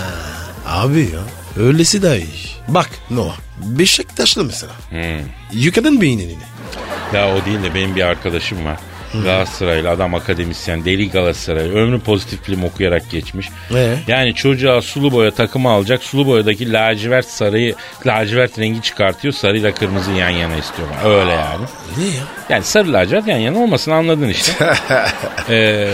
abi 0.66 1.00
ya 1.00 1.20
öylesi 1.64 2.02
daha 2.02 2.16
iyi. 2.16 2.26
Bak 2.68 2.90
no 3.10 3.28
Beşiktaşlı 3.58 4.44
mesela. 4.44 4.72
Yıkadın 5.52 6.00
beynini. 6.00 6.36
Ya 7.14 7.34
o 7.36 7.44
değil 7.46 7.62
de 7.62 7.74
benim 7.74 7.96
bir 7.96 8.02
arkadaşım 8.02 8.64
var. 8.64 8.76
Galatasaraylı 9.14 9.90
adam 9.90 10.14
akademisyen 10.14 10.84
deli 10.84 11.10
Galatasaray 11.10 11.70
ömrü 11.70 12.00
pozitif 12.00 12.42
film 12.42 12.64
okuyarak 12.64 13.10
geçmiş. 13.10 13.48
Ee? 13.74 13.96
Yani 14.06 14.34
çocuğa 14.34 14.82
sulu 14.82 15.12
boya 15.12 15.30
takımı 15.30 15.70
alacak 15.70 16.02
sulu 16.02 16.26
boyadaki 16.26 16.72
lacivert 16.72 17.26
sarıyı 17.26 17.74
lacivert 18.06 18.58
rengi 18.58 18.82
çıkartıyor 18.82 19.34
sarıyla 19.34 19.74
kırmızı 19.74 20.10
yan 20.12 20.30
yana 20.30 20.56
istiyor. 20.56 20.88
Öyle 21.04 21.30
yani. 21.30 21.64
Ne 21.98 22.04
ya? 22.04 22.22
Yani 22.48 22.64
sarı 22.64 22.92
lacivert 22.92 23.26
yan 23.26 23.38
yana 23.38 23.58
olmasın 23.58 23.90
anladın 23.90 24.28
işte. 24.28 24.52
Ee, 25.50 25.88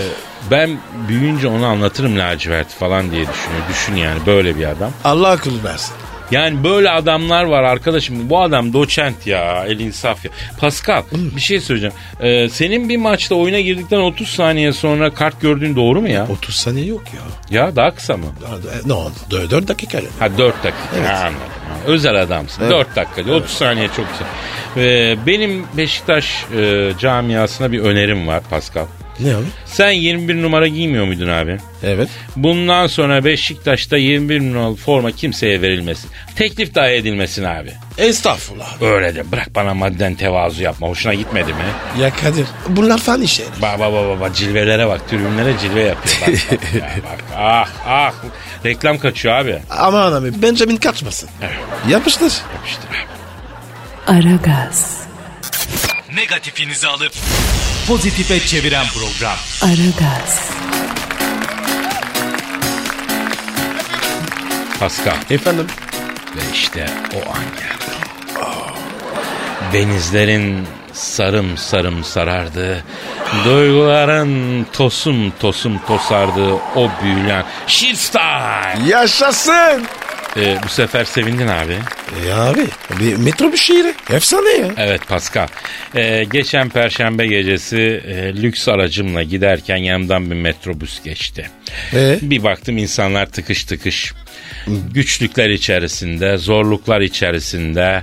ben 0.50 0.78
büyüyünce 1.08 1.48
onu 1.48 1.66
anlatırım 1.66 2.18
lacivert 2.18 2.68
falan 2.68 3.10
diye 3.10 3.20
düşünüyor. 3.20 3.62
Düşün 3.70 3.96
yani 3.96 4.26
böyle 4.26 4.56
bir 4.56 4.64
adam. 4.66 4.92
Allah 5.04 5.28
akıl 5.28 5.64
versin. 5.64 5.94
Yani 6.32 6.64
böyle 6.64 6.90
adamlar 6.90 7.44
var 7.44 7.62
arkadaşım. 7.62 8.30
Bu 8.30 8.42
adam 8.42 8.72
doçent 8.72 9.26
ya. 9.26 9.64
El 9.66 9.80
insaf 9.80 10.24
ya. 10.24 10.30
Pascal 10.58 11.02
bir 11.12 11.40
şey 11.40 11.60
söyleyeceğim. 11.60 11.94
Ee, 12.20 12.48
senin 12.48 12.88
bir 12.88 12.96
maçta 12.96 13.34
oyuna 13.34 13.60
girdikten 13.60 13.98
30 13.98 14.28
saniye 14.28 14.72
sonra 14.72 15.14
kart 15.14 15.40
gördüğün 15.40 15.76
doğru 15.76 16.00
mu 16.00 16.08
ya? 16.08 16.26
30 16.28 16.54
saniye 16.54 16.86
yok 16.86 17.02
ya. 17.14 17.60
Ya 17.60 17.76
daha 17.76 17.94
kısa 17.94 18.16
mı? 18.16 18.26
No 18.86 19.10
4 19.30 19.68
dakika. 19.68 19.98
Ha 20.18 20.38
4 20.38 20.54
dakika. 20.64 20.82
Evet. 20.98 21.08
Ha, 21.08 21.14
anladım. 21.16 21.36
Özel 21.86 22.22
adamsın. 22.22 22.70
4 22.70 22.96
dakika 22.96 23.24
diyor. 23.24 23.36
30 23.36 23.50
saniye 23.50 23.88
çok 23.96 24.06
güzel. 24.12 24.26
Ee, 24.76 25.16
benim 25.26 25.66
Beşiktaş 25.76 26.44
e, 26.56 26.92
camiasına 26.98 27.72
bir 27.72 27.80
önerim 27.80 28.26
var 28.26 28.42
Pascal. 28.50 28.86
Ne 29.20 29.34
abi? 29.34 29.44
Sen 29.66 29.90
21 29.90 30.42
numara 30.42 30.68
giymiyor 30.68 31.04
muydun 31.04 31.28
abi? 31.28 31.58
Evet. 31.82 32.08
Bundan 32.36 32.86
sonra 32.86 33.24
Beşiktaş'ta 33.24 33.96
21 33.96 34.40
numaralı 34.40 34.76
forma 34.76 35.12
kimseye 35.12 35.62
verilmesin. 35.62 36.10
Teklif 36.36 36.74
dahi 36.74 36.90
edilmesin 36.92 37.44
abi. 37.44 37.72
Estağfurullah. 37.98 38.82
Öyle 38.82 39.14
de 39.14 39.32
bırak 39.32 39.54
bana 39.54 39.74
madden 39.74 40.14
tevazu 40.14 40.62
yapma. 40.62 40.88
Hoşuna 40.88 41.14
gitmedi 41.14 41.52
mi? 41.52 42.02
Ya 42.02 42.10
Kadir 42.10 42.46
bunlar 42.68 42.98
fan 42.98 43.22
işleri. 43.22 43.48
Bak 43.62 43.78
bak 43.78 44.20
bak 44.20 44.36
cilvelere 44.36 44.86
bak. 44.88 45.08
Tribünlere 45.08 45.58
cilve 45.58 45.80
yapıyor. 45.82 46.16
Bak, 46.20 46.28
bak, 46.52 46.74
ya, 46.74 46.90
bak. 47.04 47.24
Ah 47.36 47.68
ah. 47.86 48.12
Reklam 48.64 48.98
kaçıyor 48.98 49.34
abi. 49.34 49.58
Aman 49.70 50.12
abi 50.12 50.42
Benjamin 50.42 50.76
kaçmasın. 50.76 51.28
Yapıştır. 51.88 52.32
Yapıştır 52.54 52.88
abi. 52.88 53.12
Aragaz, 54.06 55.00
Negatifinizi 56.14 56.86
alıp 56.88 57.12
pozitife 57.92 58.40
çeviren 58.40 58.86
program. 58.86 59.36
Aragaz, 59.62 60.50
Pascal. 64.80 65.16
Efendim? 65.30 65.66
Ve 66.36 66.40
işte 66.52 66.86
o 67.14 67.30
an 67.30 67.44
geldi. 67.58 67.92
Denizlerin 69.72 70.66
sarım 70.92 71.58
sarım 71.58 72.04
sarardı. 72.04 72.84
Duyguların 73.44 74.66
tosum 74.72 75.32
tosum 75.40 75.78
tosardı. 75.86 76.52
O 76.76 76.90
büyülen 77.02 77.44
Shitstyle. 77.66 78.86
Yaşasın. 78.86 79.86
Ee, 80.36 80.58
bu 80.64 80.68
sefer 80.68 81.04
sevindin 81.04 81.48
abi. 81.48 81.78
E 82.20 82.32
abi 82.32 82.60
bir 83.00 83.16
metrobüs 83.16 83.62
şehri. 83.62 83.94
Efsane 84.10 84.50
ya. 84.50 84.68
Evet 84.76 85.08
Pascal. 85.08 85.46
Ee, 85.96 86.24
geçen 86.32 86.68
perşembe 86.68 87.26
gecesi 87.26 88.02
e, 88.06 88.42
lüks 88.42 88.68
aracımla 88.68 89.22
giderken 89.22 89.76
yanımdan 89.76 90.30
bir 90.30 90.36
metrobüs 90.36 91.02
geçti. 91.02 91.50
Ee? 91.94 92.18
Bir 92.22 92.42
baktım 92.42 92.78
insanlar 92.78 93.26
tıkış 93.26 93.64
tıkış. 93.64 94.12
Güçlükler 94.94 95.50
içerisinde, 95.50 96.36
zorluklar 96.36 97.00
içerisinde. 97.00 98.02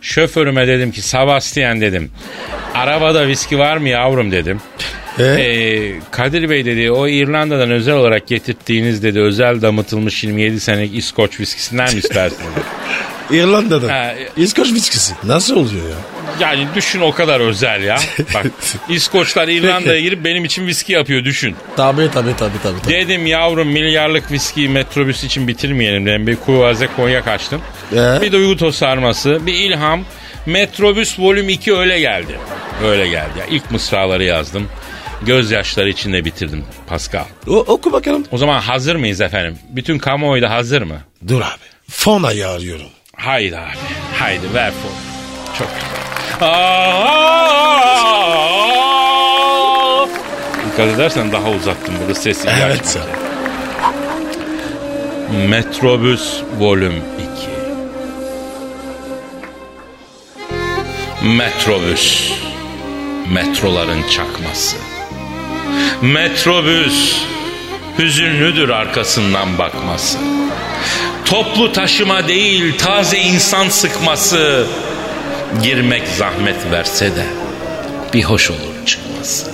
Şoförüme 0.00 0.66
dedim 0.68 0.92
ki 0.92 1.02
Sebastian 1.02 1.80
dedim. 1.80 2.10
Arabada 2.74 3.28
viski 3.28 3.58
var 3.58 3.76
mı 3.76 3.88
yavrum 3.88 4.32
dedim. 4.32 4.60
Ee? 5.18 5.24
Ee, 5.24 5.92
Kadir 6.10 6.50
Bey 6.50 6.64
dedi 6.64 6.90
o 6.90 7.08
İrlanda'dan 7.08 7.70
özel 7.70 7.94
olarak 7.94 8.26
getirttiğiniz 8.26 9.02
dedi 9.02 9.20
özel 9.20 9.62
damıtılmış 9.62 10.24
27 10.24 10.60
senelik 10.60 10.96
İskoç 10.96 11.40
viskisinden 11.40 11.92
mi 11.92 11.98
istersiniz? 11.98 12.48
İrlanda'da. 13.30 13.92
Ha, 13.94 14.14
İskoç 14.36 14.72
viskisi. 14.72 15.14
Nasıl 15.24 15.56
oluyor 15.56 15.88
ya? 15.88 15.96
Yani 16.40 16.66
düşün 16.74 17.00
o 17.00 17.12
kadar 17.12 17.40
özel 17.40 17.82
ya. 17.82 17.98
Bak 18.34 18.46
İskoçlar 18.88 19.48
İrlanda'ya 19.48 20.00
girip 20.00 20.24
benim 20.24 20.44
için 20.44 20.66
viski 20.66 20.92
yapıyor 20.92 21.24
düşün. 21.24 21.56
Tabii 21.76 22.10
tabii 22.14 22.36
tabii 22.36 22.62
tabii. 22.62 22.80
tabii. 22.82 22.92
Dedim 22.92 23.26
yavrum 23.26 23.68
milyarlık 23.68 24.30
viskiyi 24.32 24.68
metrobüs 24.68 25.24
için 25.24 25.48
bitirmeyelim 25.48 26.06
dedim. 26.06 26.26
Bir 26.26 26.36
kuvaze 26.36 26.88
konyak 26.96 27.28
açtım. 27.28 27.60
Ee? 27.92 28.18
Bir 28.22 28.32
duygu 28.32 28.56
tosarması, 28.56 29.46
bir 29.46 29.54
ilham. 29.54 30.04
Metrobüs 30.46 31.18
volüm 31.18 31.48
2 31.48 31.74
öyle 31.74 32.00
geldi. 32.00 32.38
Öyle 32.84 33.08
geldi. 33.08 33.38
Ya. 33.38 33.44
İlk 33.50 33.70
mısraları 33.70 34.24
yazdım. 34.24 34.68
Gözyaşları 35.22 35.88
içinde 35.88 36.24
bitirdim 36.24 36.64
Pascal. 36.86 37.24
O, 37.48 37.52
oku 37.56 37.92
bakalım. 37.92 38.24
O 38.32 38.38
zaman 38.38 38.60
hazır 38.60 38.96
mıyız 38.96 39.20
efendim? 39.20 39.58
Bütün 39.70 39.98
kamuoyu 39.98 40.42
da 40.42 40.50
hazır 40.50 40.82
mı? 40.82 41.00
Dur 41.28 41.40
abi. 41.40 41.64
Fon 41.90 42.22
ayağı 42.22 42.52
arıyorum. 42.54 42.86
Haydi 43.16 43.56
abi. 43.58 43.76
Haydi 44.18 44.54
ver 44.54 44.70
fon. 44.70 44.92
Çok 45.58 45.68
güzel. 45.74 45.90
Aa! 46.48 47.76
Dikkat 50.70 50.88
edersen 50.94 51.32
daha 51.32 51.50
uzattım 51.50 51.94
burada 52.00 52.14
sesi. 52.14 52.48
Evet. 52.66 52.98
Metrobüs 55.48 56.42
volüm 56.58 57.02
2 61.22 61.26
Metrobüs 61.28 62.32
Metroların 63.32 64.02
çakması 64.08 64.76
Metrobüs 66.02 67.16
Hüzünlüdür 67.98 68.68
arkasından 68.68 69.58
bakması 69.58 70.18
Toplu 71.26 71.72
taşıma 71.72 72.28
değil 72.28 72.78
taze 72.78 73.18
insan 73.18 73.68
sıkması 73.68 74.66
Girmek 75.62 76.08
zahmet 76.08 76.56
verse 76.70 77.16
de 77.16 77.24
Bir 78.14 78.22
hoş 78.22 78.50
olur 78.50 78.86
çıkması. 78.86 79.50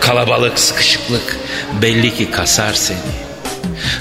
Kalabalık, 0.00 0.58
sıkışıklık 0.58 1.36
belli 1.82 2.14
ki 2.14 2.30
kasar 2.30 2.74
seni. 2.74 2.98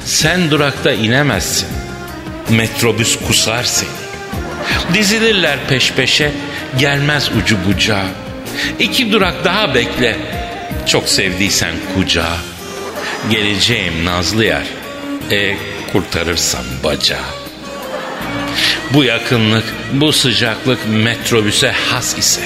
Sen 0.06 0.51
durakta 0.51 0.92
inemezsin. 0.92 1.68
Metrobüs 2.50 3.20
kusar 3.27 3.63
seni. 3.63 3.89
Dizilirler 4.94 5.60
peş 5.70 5.92
peşe, 5.92 6.32
gelmez 6.80 7.30
ucu 7.32 7.58
bucağı. 7.65 8.08
İki 8.80 9.12
durak 9.12 9.46
daha 9.46 9.75
bekle, 9.75 10.18
çok 10.88 11.10
sevdiysen 11.10 11.74
kucağa. 11.96 12.38
Geleceğim 13.30 14.06
nazlı 14.06 14.46
yer, 14.46 14.65
e 15.32 15.56
kurtarırsam 15.96 16.66
bacağı. 16.84 17.20
Bu 18.94 19.04
yakınlık, 19.04 19.64
bu 19.94 20.14
sıcaklık 20.14 20.80
metrobüse 20.88 21.72
has 21.72 22.18
ise. 22.18 22.42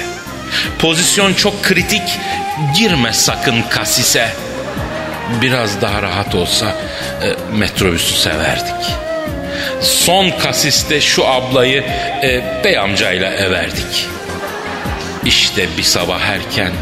Pozisyon 0.78 1.34
çok 1.34 1.62
kritik, 1.62 2.02
girme 2.76 3.12
sakın 3.12 3.62
kasise. 3.62 4.28
Biraz 5.42 5.82
daha 5.82 6.02
rahat 6.02 6.34
olsa 6.34 6.76
e, 7.22 7.56
metrobüsü 7.56 8.14
severdik. 8.14 8.94
Son 9.80 10.30
kasiste 10.30 11.00
şu 11.00 11.26
ablayı 11.26 11.82
e, 12.22 12.42
bey 12.64 12.78
amcayla 12.78 13.32
everdik. 13.32 14.06
İşte 15.24 15.68
bir 15.78 15.82
sabah 15.82 16.20
erken 16.20 16.72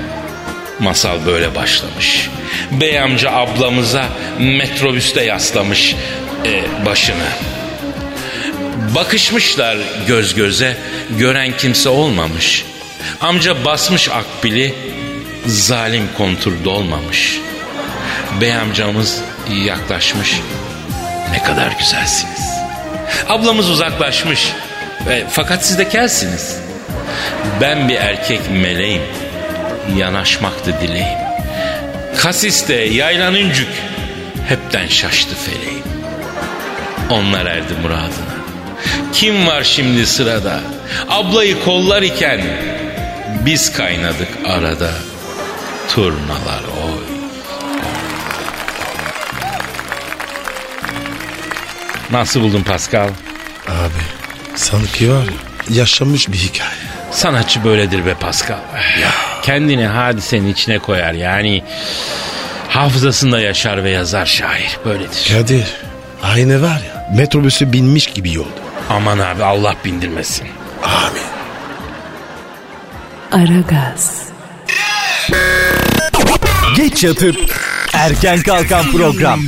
masal 0.78 1.26
böyle 1.26 1.54
başlamış. 1.54 2.30
Bey 2.70 3.00
amca 3.00 3.30
ablamıza 3.30 4.08
metrobüste 4.38 5.24
yaslamış 5.24 5.96
e, 6.44 6.86
başını. 6.86 7.28
Bakışmışlar 8.94 9.78
göz 10.06 10.34
göze, 10.34 10.76
gören 11.18 11.56
kimse 11.56 11.88
olmamış. 11.88 12.64
Amca 13.20 13.64
basmış 13.64 14.08
akbili, 14.08 14.74
zalim 15.46 16.08
konturda 16.16 16.70
olmamış. 16.70 17.40
Bey 18.40 18.54
amcamız 18.54 19.20
yaklaşmış. 19.64 20.40
Ne 21.30 21.42
kadar 21.42 21.72
güzelsiniz. 21.78 22.50
Ablamız 23.28 23.70
uzaklaşmış. 23.70 24.52
E, 25.10 25.24
fakat 25.30 25.66
siz 25.66 25.78
de 25.78 25.88
kelsiniz. 25.88 26.56
Ben 27.60 27.88
bir 27.88 27.94
erkek 27.94 28.40
meleğim. 28.50 29.02
Yanaşmaktı 29.96 30.74
dileğim. 30.80 31.18
Kasiste 32.16 32.74
yaylanıncük. 32.74 33.68
Hepten 34.48 34.86
şaştı 34.86 35.34
feleğim. 35.36 35.97
Onlar 37.10 37.46
erdi 37.46 37.74
muradına. 37.82 38.38
Kim 39.12 39.46
var 39.46 39.62
şimdi 39.62 40.06
sırada? 40.06 40.60
Ablayı 41.08 41.64
kollar 41.64 42.02
iken 42.02 42.40
biz 43.46 43.72
kaynadık 43.72 44.28
arada. 44.46 44.90
Turnalar 45.94 46.62
oy. 46.84 47.02
Nasıl 52.10 52.40
buldun 52.40 52.62
Pascal? 52.62 53.08
Abi 53.68 54.02
sanki 54.54 55.10
var 55.12 55.24
ya 55.24 55.76
yaşanmış 55.76 56.28
bir 56.28 56.38
hikaye. 56.38 56.70
Sanatçı 57.10 57.64
böyledir 57.64 58.06
be 58.06 58.14
Pascal. 58.14 58.58
Kendini 59.42 59.86
hadisenin 59.86 60.52
içine 60.52 60.78
koyar 60.78 61.12
yani 61.12 61.64
hafızasında 62.68 63.40
yaşar 63.40 63.84
ve 63.84 63.90
yazar 63.90 64.26
şair 64.26 64.78
böyledir. 64.84 65.28
Kadir 65.32 65.64
aynı 66.22 66.62
var 66.62 66.82
ya 66.94 67.08
metrobüse 67.16 67.72
binmiş 67.72 68.06
gibi 68.06 68.38
oldu. 68.40 68.48
Aman 68.90 69.18
abi 69.18 69.44
Allah 69.44 69.74
bindirmesin. 69.84 70.46
Amin. 70.84 71.28
Aragaz, 73.32 74.22
Geç 76.76 77.04
yatıp 77.04 77.36
erken 77.92 78.42
kalkan 78.42 78.92
program. 78.92 79.40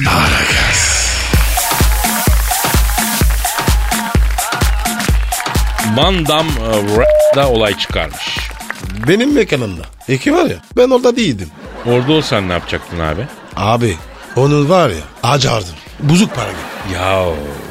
Van 5.97 6.27
Damme 6.27 6.51
e, 6.51 6.97
rap'da 6.97 7.49
olay 7.49 7.79
çıkarmış. 7.79 8.39
Benim 9.09 9.35
mekanımda. 9.35 9.83
Eki 10.09 10.35
var 10.35 10.45
ya 10.47 10.57
ben 10.77 10.91
orada 10.91 11.17
değildim. 11.17 11.49
Orada 11.87 12.13
olsan 12.13 12.49
ne 12.49 12.53
yapacaktın 12.53 12.99
abi? 13.01 13.27
Abi 13.57 13.97
onun 14.37 14.69
var 14.69 14.89
ya 14.91 14.97
acardım. 15.23 15.75
Buzuk 16.03 16.35
para 16.35 16.51
gibi. 16.51 16.80
Ya 16.95 17.25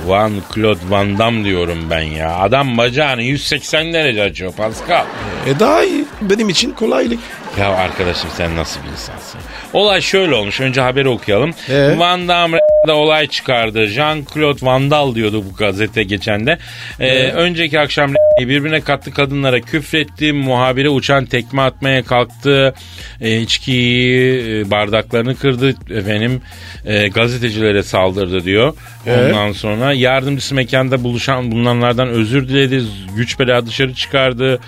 Van 0.06 0.32
Claude 0.56 0.80
Van 0.90 1.18
Damme 1.18 1.44
diyorum 1.44 1.88
ben 1.90 2.02
ya. 2.02 2.36
Adam 2.36 2.78
bacağını 2.78 3.24
180 3.24 3.94
derece 3.94 4.24
açıyor 4.24 4.54
Pascal. 4.54 5.06
E 5.48 5.60
daha 5.60 5.84
iyi. 5.84 6.06
Benim 6.22 6.50
için 6.50 6.72
kolaylık. 6.72 7.20
Ya 7.60 7.70
arkadaşım 7.70 8.30
sen 8.38 8.56
nasıl 8.56 8.84
bir 8.84 8.90
insansın? 8.90 9.40
Olay 9.74 10.02
şöyle 10.02 10.36
olmuş. 10.36 10.62
Önce 10.62 10.82
haberi 10.82 11.08
okuyalım. 11.10 11.52
Ee? 11.70 11.96
Van 11.98 12.28
Damme 12.28 12.60
da 12.88 12.96
olay 12.96 13.28
çıkardı. 13.28 13.86
Jean-Claude 13.88 14.66
Van 14.66 14.92
Damme 14.92 15.16
diyordu 15.16 15.44
bu 15.52 15.56
gazete 15.56 16.04
geçen 16.04 16.46
de. 16.48 16.58
Ee, 17.00 17.24
önceki 17.28 17.80
akşam 17.80 18.14
birbirine 18.40 18.82
katlı 18.82 19.14
kadınlara 19.14 19.62
küfretti. 19.62 20.34
Muhabire 20.34 20.90
uçan 20.90 21.26
tekme 21.26 21.62
atmaya 21.62 22.04
kalktı. 22.04 22.74
Ee, 23.22 23.38
içkiyi 23.42 24.40
e, 24.50 24.72
bardaklarını 24.72 25.36
kırdı. 25.36 25.76
Efendim 25.90 26.42
e, 26.86 27.08
gazetecilere 27.08 27.84
saldırdı 27.84 28.44
diyor. 28.44 28.74
Ondan 29.08 29.52
sonra 29.52 29.94
yardımcısı 29.94 30.56
mekanda 30.56 31.04
buluşan 31.04 31.52
bulunanlardan 31.52 32.08
özür 32.08 32.50
diledi. 32.50 32.84
Güç 33.16 33.40
bela 33.40 33.66
dışarı 33.66 33.94
çıkardı. 33.94 34.60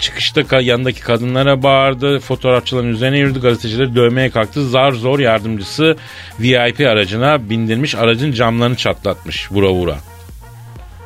Çıkışta 0.00 0.60
yanındaki 0.60 1.00
kadınlara 1.00 1.62
bağırdı. 1.62 2.20
Fotoğrafçıların 2.20 2.88
üzerine 2.88 3.18
yürüdü. 3.18 3.40
Gazetecileri 3.40 3.94
dövmeye 3.94 4.30
kalktı. 4.30 4.68
Zar 4.68 4.92
zor 4.92 5.18
yardımcısı 5.18 5.96
VIP 6.40 6.80
aracına 6.80 7.50
bindirmiş. 7.50 7.94
Aracın 7.94 8.32
camlarını 8.32 8.76
çatlatmış 8.76 9.52
vura 9.52 9.70
vura. 9.70 9.96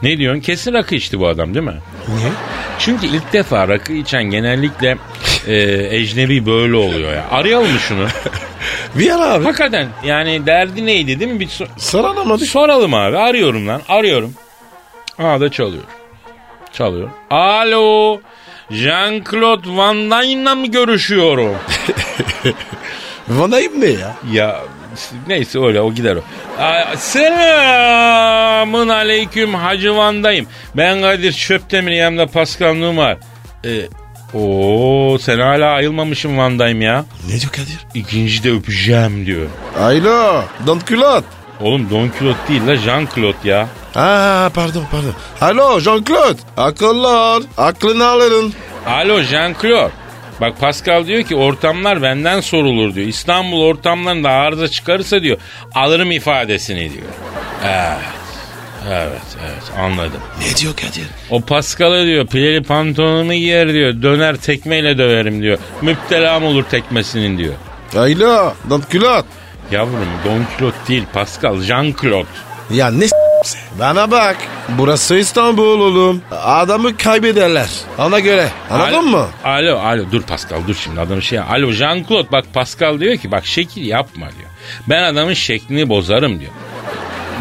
Ne 0.02 0.18
diyorsun? 0.18 0.40
Kesin 0.40 0.72
rakı 0.72 0.94
içti 0.94 1.20
bu 1.20 1.28
adam 1.28 1.54
değil 1.54 1.66
mi? 1.66 1.74
Niye? 2.08 2.32
Çünkü 2.78 3.06
ilk 3.06 3.32
defa 3.32 3.68
rakı 3.68 3.92
içen 3.92 4.24
genellikle 4.24 4.96
e, 5.46 5.54
ecnebi 5.96 6.46
böyle 6.46 6.76
oluyor 6.76 7.12
ya. 7.12 7.24
Arayalım 7.30 7.72
mı 7.72 7.78
şunu? 7.78 8.06
Bir 8.94 9.10
ara 9.10 9.24
abi. 9.32 9.44
Hakikaten 9.44 9.88
yani 10.04 10.46
derdi 10.46 10.86
neydi 10.86 11.20
değil 11.20 11.30
mi? 11.30 11.40
Bir 11.40 11.46
so- 11.48 11.68
Sarılamadık. 11.76 12.48
soralım 12.48 12.94
abi. 12.94 13.18
Arıyorum 13.18 13.68
lan. 13.68 13.82
Arıyorum. 13.88 14.34
Aa 15.18 15.40
da 15.40 15.50
çalıyor. 15.50 15.82
Çalıyor. 16.72 17.10
Alo. 17.30 18.20
Jean-Claude 18.70 19.76
Van 19.76 20.10
Damme'la 20.10 20.54
mı 20.54 20.66
görüşüyorum? 20.66 21.56
Vanayım 23.28 23.80
ne 23.80 23.86
ya? 23.86 24.14
ya 24.32 24.60
neyse 25.26 25.58
öyle 25.60 25.80
o 25.80 25.92
gider 25.92 26.16
o. 26.16 26.20
Selamın 26.96 28.88
aleyküm 28.88 29.54
Hacı 29.54 29.96
Van'dayım. 29.96 30.46
Ben 30.76 31.00
Kadir 31.00 31.32
Çöptemir 31.32 31.92
yanımda 31.92 32.26
Pascal 32.26 32.74
Numar. 32.74 33.16
Ee, 33.64 33.68
Oo 34.34 35.18
sen 35.18 35.38
hala 35.38 35.70
ayılmamışsın 35.70 36.38
Van'dayım 36.38 36.82
ya. 36.82 37.04
Ne 37.28 37.40
diyor 37.40 37.52
Kadir? 37.52 37.78
İkinci 37.94 38.44
de 38.44 38.50
öpeceğim 38.52 39.26
diyor. 39.26 39.46
Aylo. 39.80 40.42
Don 40.66 40.80
culot. 40.86 41.24
Oğlum 41.60 41.90
Don 41.90 42.08
Quixote 42.08 42.48
değil 42.48 42.66
la 42.66 42.76
Jean 42.76 43.08
Claude 43.14 43.48
ya. 43.48 43.68
Aa 43.94 44.48
pardon 44.54 44.84
pardon. 44.90 45.14
Alo 45.40 45.78
Jean-Claude. 45.80 46.38
Akıllı 46.56 47.08
ol. 47.08 47.42
Aklını 47.56 48.06
alırım. 48.06 48.52
Alo 48.86 49.22
Jean 49.22 49.54
Claude. 49.62 49.90
Bak 50.40 50.60
Pascal 50.60 51.06
diyor 51.06 51.22
ki 51.22 51.36
ortamlar 51.36 52.02
benden 52.02 52.40
sorulur 52.40 52.94
diyor. 52.94 53.06
İstanbul 53.06 53.60
ortamlarında 53.62 54.30
arıza 54.30 54.68
çıkarırsa 54.68 55.22
diyor 55.22 55.38
alırım 55.74 56.10
ifadesini 56.12 56.92
diyor. 56.92 57.06
Evet. 57.64 58.21
Evet 58.90 59.36
evet 59.44 59.62
anladım. 59.78 60.20
Ne 60.40 60.56
diyor 60.56 60.76
Kadir? 60.76 61.06
O 61.30 61.40
Pascal'a 61.40 62.04
diyor 62.04 62.26
pileli 62.26 62.62
pantolonumu 62.62 63.34
giyer 63.34 63.72
diyor. 63.72 64.02
Döner 64.02 64.36
tekmeyle 64.36 64.98
döverim 64.98 65.42
diyor. 65.42 65.58
Müptelam 65.82 66.44
olur 66.44 66.64
tekmesinin 66.64 67.38
diyor. 67.38 67.54
Aylo. 67.96 68.52
Don 68.70 68.82
culot. 68.90 69.24
Yavrum 69.70 70.08
Don 70.24 70.44
Quixote 70.44 70.88
değil 70.88 71.04
Pascal 71.12 71.60
Jean 71.60 71.94
Claude. 72.02 72.26
Ya 72.70 72.90
ne 72.90 73.06
s- 73.08 73.16
Bana 73.78 74.10
bak. 74.10 74.36
Burası 74.68 75.16
İstanbul 75.16 75.80
oğlum. 75.80 76.22
Adamı 76.44 76.96
kaybederler. 76.96 77.68
Ona 77.98 78.18
göre. 78.20 78.48
Anladın 78.70 78.92
Alo- 78.92 79.02
mı? 79.02 79.26
Alo 79.44 79.78
alo 79.78 80.04
dur 80.12 80.22
Pascal 80.22 80.58
dur 80.68 80.74
şimdi 80.74 81.00
adamın 81.00 81.20
şey. 81.20 81.38
Alo 81.38 81.70
Jean 81.72 82.04
Claude 82.08 82.32
bak 82.32 82.44
Pascal 82.54 83.00
diyor 83.00 83.16
ki 83.16 83.30
bak 83.30 83.46
şekil 83.46 83.86
yapma 83.86 84.26
diyor. 84.38 84.50
Ben 84.88 85.02
adamın 85.02 85.34
şeklini 85.34 85.88
bozarım 85.88 86.40
diyor. 86.40 86.52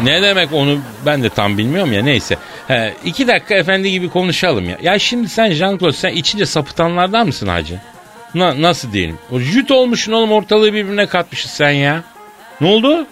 Ne 0.02 0.22
demek 0.22 0.52
onu 0.52 0.80
ben 1.06 1.22
de 1.22 1.28
tam 1.28 1.58
bilmiyorum 1.58 1.92
ya 1.92 2.02
neyse. 2.02 2.36
He, 2.68 2.94
iki 3.04 3.28
dakika 3.28 3.54
efendi 3.54 3.90
gibi 3.90 4.08
konuşalım 4.08 4.70
ya. 4.70 4.78
Ya 4.82 4.98
şimdi 4.98 5.28
sen 5.28 5.50
Jean 5.50 5.78
Claude 5.78 5.96
sen 5.96 6.12
içince 6.12 6.46
sapıtanlardan 6.46 7.26
mısın 7.26 7.46
hacı? 7.46 7.80
Na, 8.34 8.62
nasıl 8.62 8.92
diyelim? 8.92 9.18
O 9.32 9.38
jüt 9.38 9.70
olmuşsun 9.70 10.12
oğlum 10.12 10.32
ortalığı 10.32 10.72
birbirine 10.72 11.06
katmışsın 11.06 11.50
sen 11.50 11.70
ya. 11.70 12.02
Ne 12.60 12.66
oldu? 12.68 13.06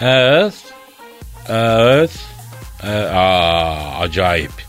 Evet. 0.00 0.54
Evet. 1.48 2.10
Ee, 2.86 2.90
aa, 2.90 3.98
acayip. 4.00 4.67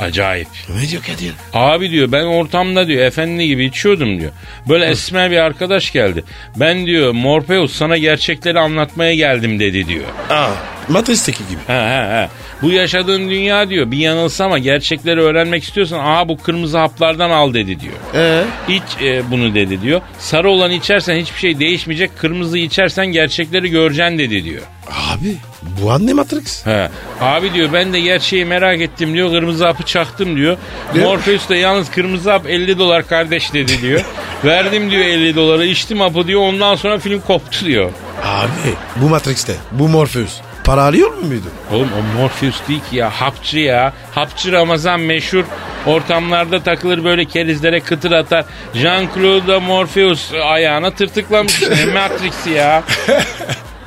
Acayip. 0.00 0.48
Ne 0.82 0.88
diyor 0.88 1.02
Kadir? 1.02 1.32
Abi 1.54 1.90
diyor 1.90 2.12
ben 2.12 2.24
ortamda 2.24 2.86
diyor 2.88 3.04
efendi 3.04 3.46
gibi 3.46 3.64
içiyordum 3.64 4.20
diyor. 4.20 4.30
Böyle 4.68 4.86
esmer 4.86 5.30
bir 5.30 5.36
arkadaş 5.36 5.92
geldi. 5.92 6.24
Ben 6.56 6.86
diyor 6.86 7.12
Morpheus 7.12 7.72
sana 7.72 7.96
gerçekleri 7.98 8.58
anlatmaya 8.58 9.14
geldim 9.14 9.60
dedi 9.60 9.86
diyor. 9.88 10.04
Aa, 10.30 10.48
Matrix'teki 10.88 11.42
gibi. 11.48 11.60
He 11.66 11.72
he 11.72 12.22
he. 12.22 12.28
Bu 12.62 12.70
yaşadığın 12.70 13.30
dünya 13.30 13.68
diyor 13.70 13.90
bir 13.90 13.98
yanılsa 13.98 14.44
ama 14.44 14.58
gerçekleri 14.58 15.20
öğrenmek 15.20 15.64
istiyorsan 15.64 16.00
aa 16.04 16.28
bu 16.28 16.38
kırmızı 16.38 16.78
haplardan 16.78 17.30
al 17.30 17.54
dedi 17.54 17.80
diyor. 17.80 17.94
Ee? 18.14 18.44
İç 18.68 19.02
e, 19.02 19.30
bunu 19.30 19.54
dedi 19.54 19.82
diyor. 19.82 20.00
Sarı 20.18 20.50
olan 20.50 20.70
içersen 20.70 21.16
hiçbir 21.16 21.38
şey 21.38 21.58
değişmeyecek. 21.58 22.18
Kırmızı 22.18 22.58
içersen 22.58 23.06
gerçekleri 23.06 23.70
göreceksin 23.70 24.18
dedi 24.18 24.44
diyor. 24.44 24.62
Abi 24.90 25.36
bu 25.82 25.90
anne 25.92 26.12
Matrix. 26.12 26.66
He. 26.66 26.88
Abi 27.20 27.52
diyor 27.54 27.68
ben 27.72 27.92
de 27.92 28.00
gerçeği 28.00 28.44
merak 28.44 28.80
ettim 28.80 29.14
diyor. 29.14 29.30
Kırmızı 29.30 29.66
hapı 29.66 29.82
çaktım 29.82 30.36
diyor. 30.36 30.56
Ne? 30.94 31.02
Morpheus 31.04 31.48
da 31.48 31.56
yalnız 31.56 31.90
kırmızı 31.90 32.30
hap 32.30 32.46
50 32.46 32.78
dolar 32.78 33.08
kardeş 33.08 33.52
dedi 33.52 33.82
diyor. 33.82 34.00
Verdim 34.44 34.90
diyor 34.90 35.04
50 35.04 35.36
doları 35.36 35.66
içtim 35.66 36.00
hapı 36.00 36.26
diyor. 36.26 36.40
Ondan 36.40 36.74
sonra 36.74 36.98
film 36.98 37.20
koptu 37.20 37.66
diyor. 37.66 37.90
Abi 38.24 38.74
bu 38.96 39.08
Matrix'te 39.08 39.54
bu 39.72 39.88
Morpheus 39.88 40.40
para 40.64 40.82
alıyor 40.82 41.10
mu 41.14 41.26
muydu? 41.26 41.46
Oğlum 41.72 41.88
o 41.98 42.20
Morpheus 42.20 42.56
değil 42.68 42.80
ki 42.90 42.96
ya 42.96 43.10
hapçı 43.10 43.58
ya. 43.58 43.92
Hapçı 44.14 44.52
Ramazan 44.52 45.00
meşhur 45.00 45.44
ortamlarda 45.86 46.62
takılır 46.62 47.04
böyle 47.04 47.24
kerizlere 47.24 47.80
kıtır 47.80 48.12
atar. 48.12 48.44
Jean-Claude 48.74 49.60
Morpheus 49.60 50.32
ayağına 50.44 50.90
tırtıklamış. 50.90 51.62
ne 51.62 51.84
Matrix'i 51.94 52.50
ya. 52.50 52.82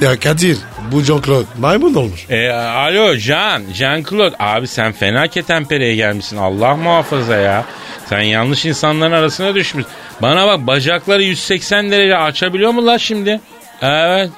Ya 0.01 0.19
Kadir 0.19 0.57
bu 0.91 1.01
Jean-Claude 1.01 1.45
maymun 1.59 1.93
olmuş. 1.93 2.25
E, 2.29 2.49
alo 2.51 3.15
Jean, 3.15 3.63
Jean-Claude. 3.73 4.35
Abi 4.39 4.67
sen 4.67 4.91
fena 4.91 5.27
ketempereye 5.27 5.95
gelmişsin. 5.95 6.37
Allah 6.37 6.75
muhafaza 6.75 7.35
ya. 7.35 7.65
Sen 8.05 8.21
yanlış 8.21 8.65
insanların 8.65 9.11
arasına 9.11 9.55
düşmüşsün. 9.55 9.93
Bana 10.21 10.47
bak 10.47 10.67
bacakları 10.67 11.23
180 11.23 11.91
derece 11.91 12.17
açabiliyor 12.17 12.71
mu 12.71 12.85
lan 12.85 12.97
şimdi? 12.97 13.39
Evet. 13.81 14.29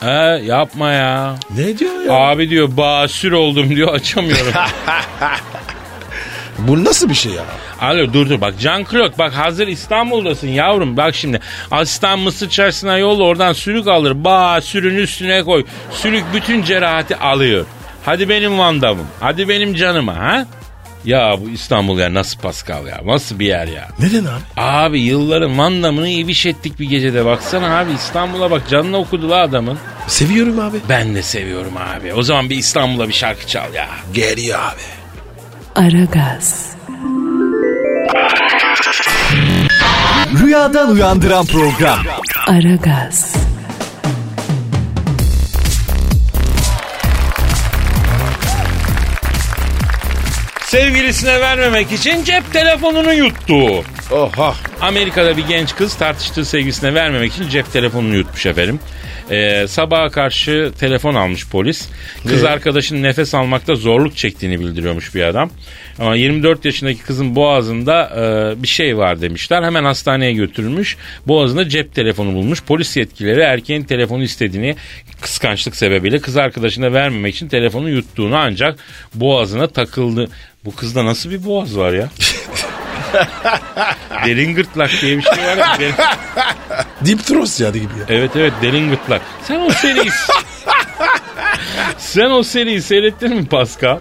He, 0.00 0.40
yapma 0.44 0.92
ya. 0.92 1.34
Ne 1.56 1.78
diyor 1.78 2.02
ya? 2.06 2.12
Abi 2.12 2.50
diyor 2.50 2.68
basür 2.76 3.32
oldum 3.32 3.76
diyor 3.76 3.94
açamıyorum. 3.94 4.52
Bu 6.68 6.84
nasıl 6.84 7.08
bir 7.08 7.14
şey 7.14 7.32
ya? 7.32 7.42
Alo 7.80 8.12
dur 8.12 8.30
dur 8.30 8.40
bak 8.40 8.54
Jean-Claude 8.60 9.18
bak 9.18 9.32
hazır 9.32 9.66
İstanbul'dasın 9.68 10.48
yavrum 10.48 10.96
bak 10.96 11.14
şimdi 11.14 11.40
asistan 11.70 12.18
mısır 12.18 12.48
çarşısına 12.50 12.98
yolla 12.98 13.24
oradan 13.24 13.52
sülük 13.52 13.88
alır 13.88 14.24
bağ 14.24 14.60
sürün 14.60 14.96
üstüne 14.96 15.42
koy 15.42 15.64
sülük 15.92 16.24
bütün 16.34 16.62
cerahati 16.62 17.16
alıyor. 17.16 17.66
Hadi 18.04 18.28
benim 18.28 18.58
vandamım 18.58 19.06
hadi 19.20 19.48
benim 19.48 19.74
canıma 19.74 20.16
ha? 20.16 20.46
Ya 21.04 21.36
bu 21.44 21.48
İstanbul 21.50 21.98
ya 21.98 22.14
nasıl 22.14 22.38
Pascal 22.40 22.86
ya 22.86 23.00
nasıl 23.04 23.38
bir 23.38 23.46
yer 23.46 23.66
ya? 23.66 23.88
Neden 23.98 24.24
abi? 24.24 24.42
Abi 24.56 25.00
yılların 25.00 25.58
vandamını 25.58 26.08
ibiş 26.08 26.46
ettik 26.46 26.80
bir 26.80 26.88
gecede 26.88 27.24
baksana 27.24 27.78
abi 27.78 27.92
İstanbul'a 27.92 28.50
bak 28.50 28.62
canına 28.68 28.96
okudu 28.96 29.30
la 29.30 29.36
adamın. 29.42 29.78
Seviyorum 30.06 30.58
abi. 30.58 30.76
Ben 30.88 31.14
de 31.14 31.22
seviyorum 31.22 31.72
abi 31.76 32.14
o 32.14 32.22
zaman 32.22 32.50
bir 32.50 32.56
İstanbul'a 32.56 33.08
bir 33.08 33.12
şarkı 33.12 33.46
çal 33.46 33.74
ya. 33.74 33.88
Geliyor 34.14 34.58
abi. 34.58 34.99
Aragaz, 35.80 36.72
Rüyadan 40.42 40.90
uyandıran 40.90 41.46
program. 41.46 41.98
Aragaz, 42.46 43.34
Sevgilisine 50.64 51.40
vermemek 51.40 51.92
için 51.92 52.24
cep 52.24 52.52
telefonunu 52.52 53.12
yuttu. 53.12 53.84
Oha. 54.10 54.54
Amerika'da 54.80 55.36
bir 55.36 55.46
genç 55.46 55.74
kız 55.76 55.94
tartıştığı 55.94 56.44
sevgilisine 56.44 56.94
vermemek 56.94 57.32
için 57.32 57.48
cep 57.48 57.72
telefonunu 57.72 58.16
yutmuş 58.16 58.46
efendim. 58.46 58.80
Ee, 59.30 59.66
sabaha 59.68 60.08
karşı 60.08 60.72
telefon 60.80 61.14
almış 61.14 61.48
polis. 61.48 61.88
Kız 62.28 62.42
Ne? 62.42 62.48
arkadaşının 62.48 63.02
nefes 63.02 63.34
almakta 63.34 63.74
zorluk 63.74 64.16
çektiğini 64.16 64.60
bildiriyormuş 64.60 65.14
bir 65.14 65.22
adam. 65.22 65.50
Ama 65.98 66.16
24 66.16 66.64
yaşındaki 66.64 67.02
kızın 67.02 67.36
boğazında 67.36 68.10
e, 68.58 68.62
bir 68.62 68.68
şey 68.68 68.96
var 68.96 69.20
demişler. 69.20 69.62
Hemen 69.62 69.84
hastaneye 69.84 70.32
götürülmüş. 70.32 70.96
Boğazında 71.26 71.68
cep 71.68 71.94
telefonu 71.94 72.34
bulmuş. 72.34 72.62
Polis 72.62 72.96
yetkilileri 72.96 73.40
erkeğin 73.40 73.82
telefonu 73.82 74.22
istediğini 74.22 74.76
kıskançlık 75.20 75.76
sebebiyle 75.76 76.18
kız 76.18 76.36
arkadaşına 76.36 76.92
vermemek 76.92 77.34
için 77.34 77.48
telefonu 77.48 77.90
yuttuğunu 77.90 78.36
ancak 78.36 78.78
boğazına 79.14 79.66
takıldı. 79.66 80.28
Bu 80.64 80.74
kızda 80.74 81.04
nasıl 81.04 81.30
bir 81.30 81.44
boğaz 81.44 81.76
var 81.78 81.92
ya? 81.92 82.08
Derin 84.26 84.54
gırtlak 84.54 84.90
diye 85.00 85.18
bir 85.18 85.22
şey 85.22 85.44
var 85.44 85.56
ya. 85.56 85.66
Derin- 85.80 85.94
Deep 87.06 87.26
Throat 87.26 87.60
yani 87.60 87.72
gibi 87.80 87.92
ya. 87.98 88.04
Evet 88.08 88.30
evet 88.36 88.52
derin 88.62 88.90
gırtlak. 88.90 89.22
Sen 89.48 89.60
o 89.60 89.70
seriyi... 89.70 90.10
sen 91.98 92.30
o 92.30 92.42
seriyi 92.42 92.82
seyrettin 92.82 93.36
mi 93.36 93.46
Pascal? 93.46 93.98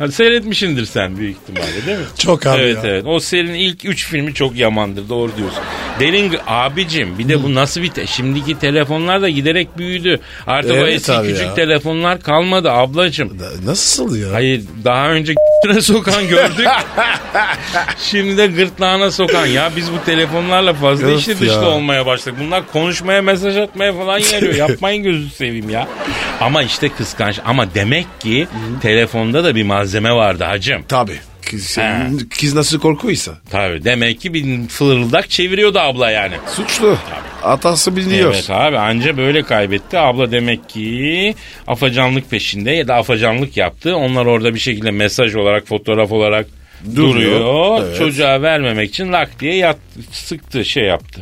Hadi 0.00 0.12
seyretmişindir 0.12 0.86
sen 0.86 1.16
büyük 1.16 1.36
ihtimalle 1.36 1.86
değil 1.86 1.98
mi? 1.98 2.04
Çok 2.18 2.46
abi 2.46 2.60
evet 2.62 2.84
ya. 2.84 2.90
evet. 2.90 3.04
O 3.06 3.20
serinin 3.20 3.54
ilk 3.54 3.84
üç 3.84 4.06
filmi 4.06 4.34
çok 4.34 4.56
yamandır 4.56 5.08
doğru 5.08 5.36
diyorsun. 5.36 5.58
Derin 6.00 6.32
abicim 6.46 7.18
bir 7.18 7.28
de 7.28 7.42
bu 7.42 7.54
nasıl 7.54 7.82
bir 7.82 7.88
te- 7.90 8.06
şimdiki 8.06 8.58
telefonlar 8.58 9.22
da 9.22 9.28
giderek 9.28 9.78
büyüdü. 9.78 10.20
Artık 10.46 10.70
o 10.72 10.74
Evet 10.74 10.94
eski 10.94 11.12
abi 11.12 11.28
küçük 11.28 11.46
ya. 11.46 11.54
telefonlar 11.54 12.20
kalmadı 12.20 12.70
ablacım. 12.70 13.38
Da- 13.38 13.70
Nasıl 13.70 14.16
ya? 14.16 14.32
Hayır 14.32 14.62
daha 14.84 15.08
önce 15.10 15.34
sokan 15.80 16.28
gördük. 16.28 16.66
Şimdi 17.98 18.36
de 18.36 18.46
gırtlağına 18.46 19.10
sokan. 19.10 19.46
Ya 19.46 19.70
biz 19.76 19.92
bu 19.92 20.04
telefonlarla 20.06 20.74
fazla 20.74 21.06
Öf 21.06 21.20
içli 21.20 21.32
dışlı 21.40 21.46
ya. 21.46 21.68
olmaya 21.68 22.06
başladık. 22.06 22.38
Bunlar 22.46 22.62
konuşmaya 22.72 23.22
mesaj 23.22 23.56
atmaya 23.56 23.92
falan 23.92 24.18
yarıyor. 24.32 24.54
Yapmayın 24.54 25.02
gözünü 25.02 25.30
seveyim 25.30 25.70
ya. 25.70 25.88
Ama 26.40 26.62
işte 26.62 26.88
kıskanç. 26.88 27.38
Ama 27.44 27.74
demek 27.74 28.06
ki 28.20 28.48
telefonda 28.82 29.44
da 29.44 29.54
bir 29.54 29.62
malzeme 29.62 29.89
vardı 29.98 30.44
hacım. 30.44 30.82
Tabii. 30.88 31.16
Kız, 31.50 31.78
Ha. 31.78 32.06
kız 32.40 32.54
nasıl 32.54 32.80
korkuysa. 32.80 33.32
Tabii 33.50 33.84
demek 33.84 34.20
ki 34.20 34.34
bir 34.34 34.68
fırıldak 34.68 35.30
çeviriyordu 35.30 35.78
abla 35.78 36.10
yani. 36.10 36.34
Suçlu. 36.56 36.96
Hatası 37.42 37.96
biliyor. 37.96 38.32
Evet 38.34 38.50
abi 38.50 38.78
anca 38.78 39.16
böyle 39.16 39.42
kaybetti. 39.42 39.98
Abla 39.98 40.30
demek 40.30 40.68
ki 40.68 41.34
afacanlık 41.66 42.30
peşinde 42.30 42.70
ya 42.70 42.88
da 42.88 42.94
afacanlık 42.94 43.56
yaptı. 43.56 43.96
Onlar 43.96 44.26
orada 44.26 44.54
bir 44.54 44.60
şekilde 44.60 44.90
mesaj 44.90 45.34
olarak 45.34 45.66
fotoğraf 45.66 46.12
olarak 46.12 46.46
Duruyor. 46.96 47.40
duruyor. 47.40 47.82
Evet. 47.86 47.98
Çocuğa 47.98 48.42
vermemek 48.42 48.88
için 48.90 49.12
lak 49.12 49.40
diye 49.40 49.54
yat, 49.56 49.76
sıktı 50.12 50.64
şey 50.64 50.84
yaptı. 50.84 51.20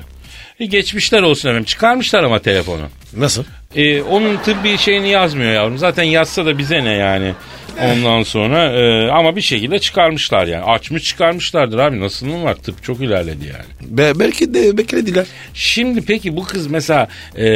E 0.60 0.66
geçmişler 0.66 1.22
olsun 1.22 1.48
efendim. 1.48 1.64
Çıkarmışlar 1.64 2.22
ama 2.22 2.38
telefonu. 2.38 2.82
Nasıl? 3.16 3.44
E, 3.76 4.02
onun 4.02 4.36
tıbbi 4.36 4.78
şeyini 4.78 5.08
yazmıyor 5.10 5.52
yavrum. 5.52 5.78
Zaten 5.78 6.02
yazsa 6.02 6.46
da 6.46 6.58
bize 6.58 6.84
ne 6.84 6.92
yani. 6.94 7.34
Ondan 7.82 8.22
sonra 8.22 8.64
e, 8.72 9.10
ama 9.10 9.36
bir 9.36 9.40
şekilde 9.40 9.78
çıkarmışlar 9.78 10.46
yani. 10.46 10.64
Açmış 10.64 11.04
çıkarmışlardır 11.04 11.78
abi. 11.78 12.00
Nasıl 12.00 12.26
mı 12.26 12.44
var? 12.44 12.54
Tıp 12.54 12.82
çok 12.84 13.00
ilerledi 13.00 13.46
yani. 13.46 13.96
Be- 13.98 14.18
belki 14.18 14.54
de 14.54 14.78
beklediler. 14.78 15.26
Şimdi 15.54 16.04
peki 16.04 16.36
bu 16.36 16.44
kız 16.44 16.66
mesela 16.66 17.08
e, 17.38 17.46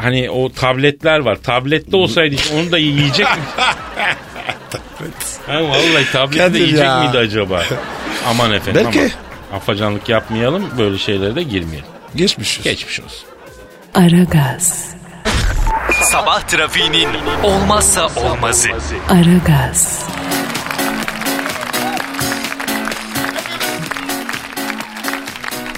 hani 0.00 0.30
o 0.30 0.52
tabletler 0.52 1.18
var. 1.18 1.36
Tablette 1.42 1.96
olsaydı 1.96 2.36
onu 2.60 2.72
da 2.72 2.78
yiyecek 2.78 3.26
mi? 3.26 3.42
ha, 5.46 5.62
vallahi 5.64 6.12
tablette 6.12 6.38
Kadir 6.38 6.60
yiyecek 6.60 6.84
ya. 6.84 7.00
miydi 7.00 7.18
acaba? 7.18 7.62
Aman 8.28 8.52
efendim 8.52 8.82
Belki. 8.84 8.98
ama 9.00 9.56
afacanlık 9.56 10.08
yapmayalım 10.08 10.70
böyle 10.78 10.98
şeylere 10.98 11.34
de 11.34 11.42
girmeyelim. 11.42 11.84
Geçmiş. 12.16 12.50
olsun. 12.58 12.64
Geçmiş 12.72 13.00
olsun. 13.00 13.28
Aragaz, 13.94 14.91
Sabah 16.02 16.40
trafiğinin 16.40 17.08
olmazsa 17.42 18.06
olmazı. 18.16 18.68
Aragaz, 19.08 20.06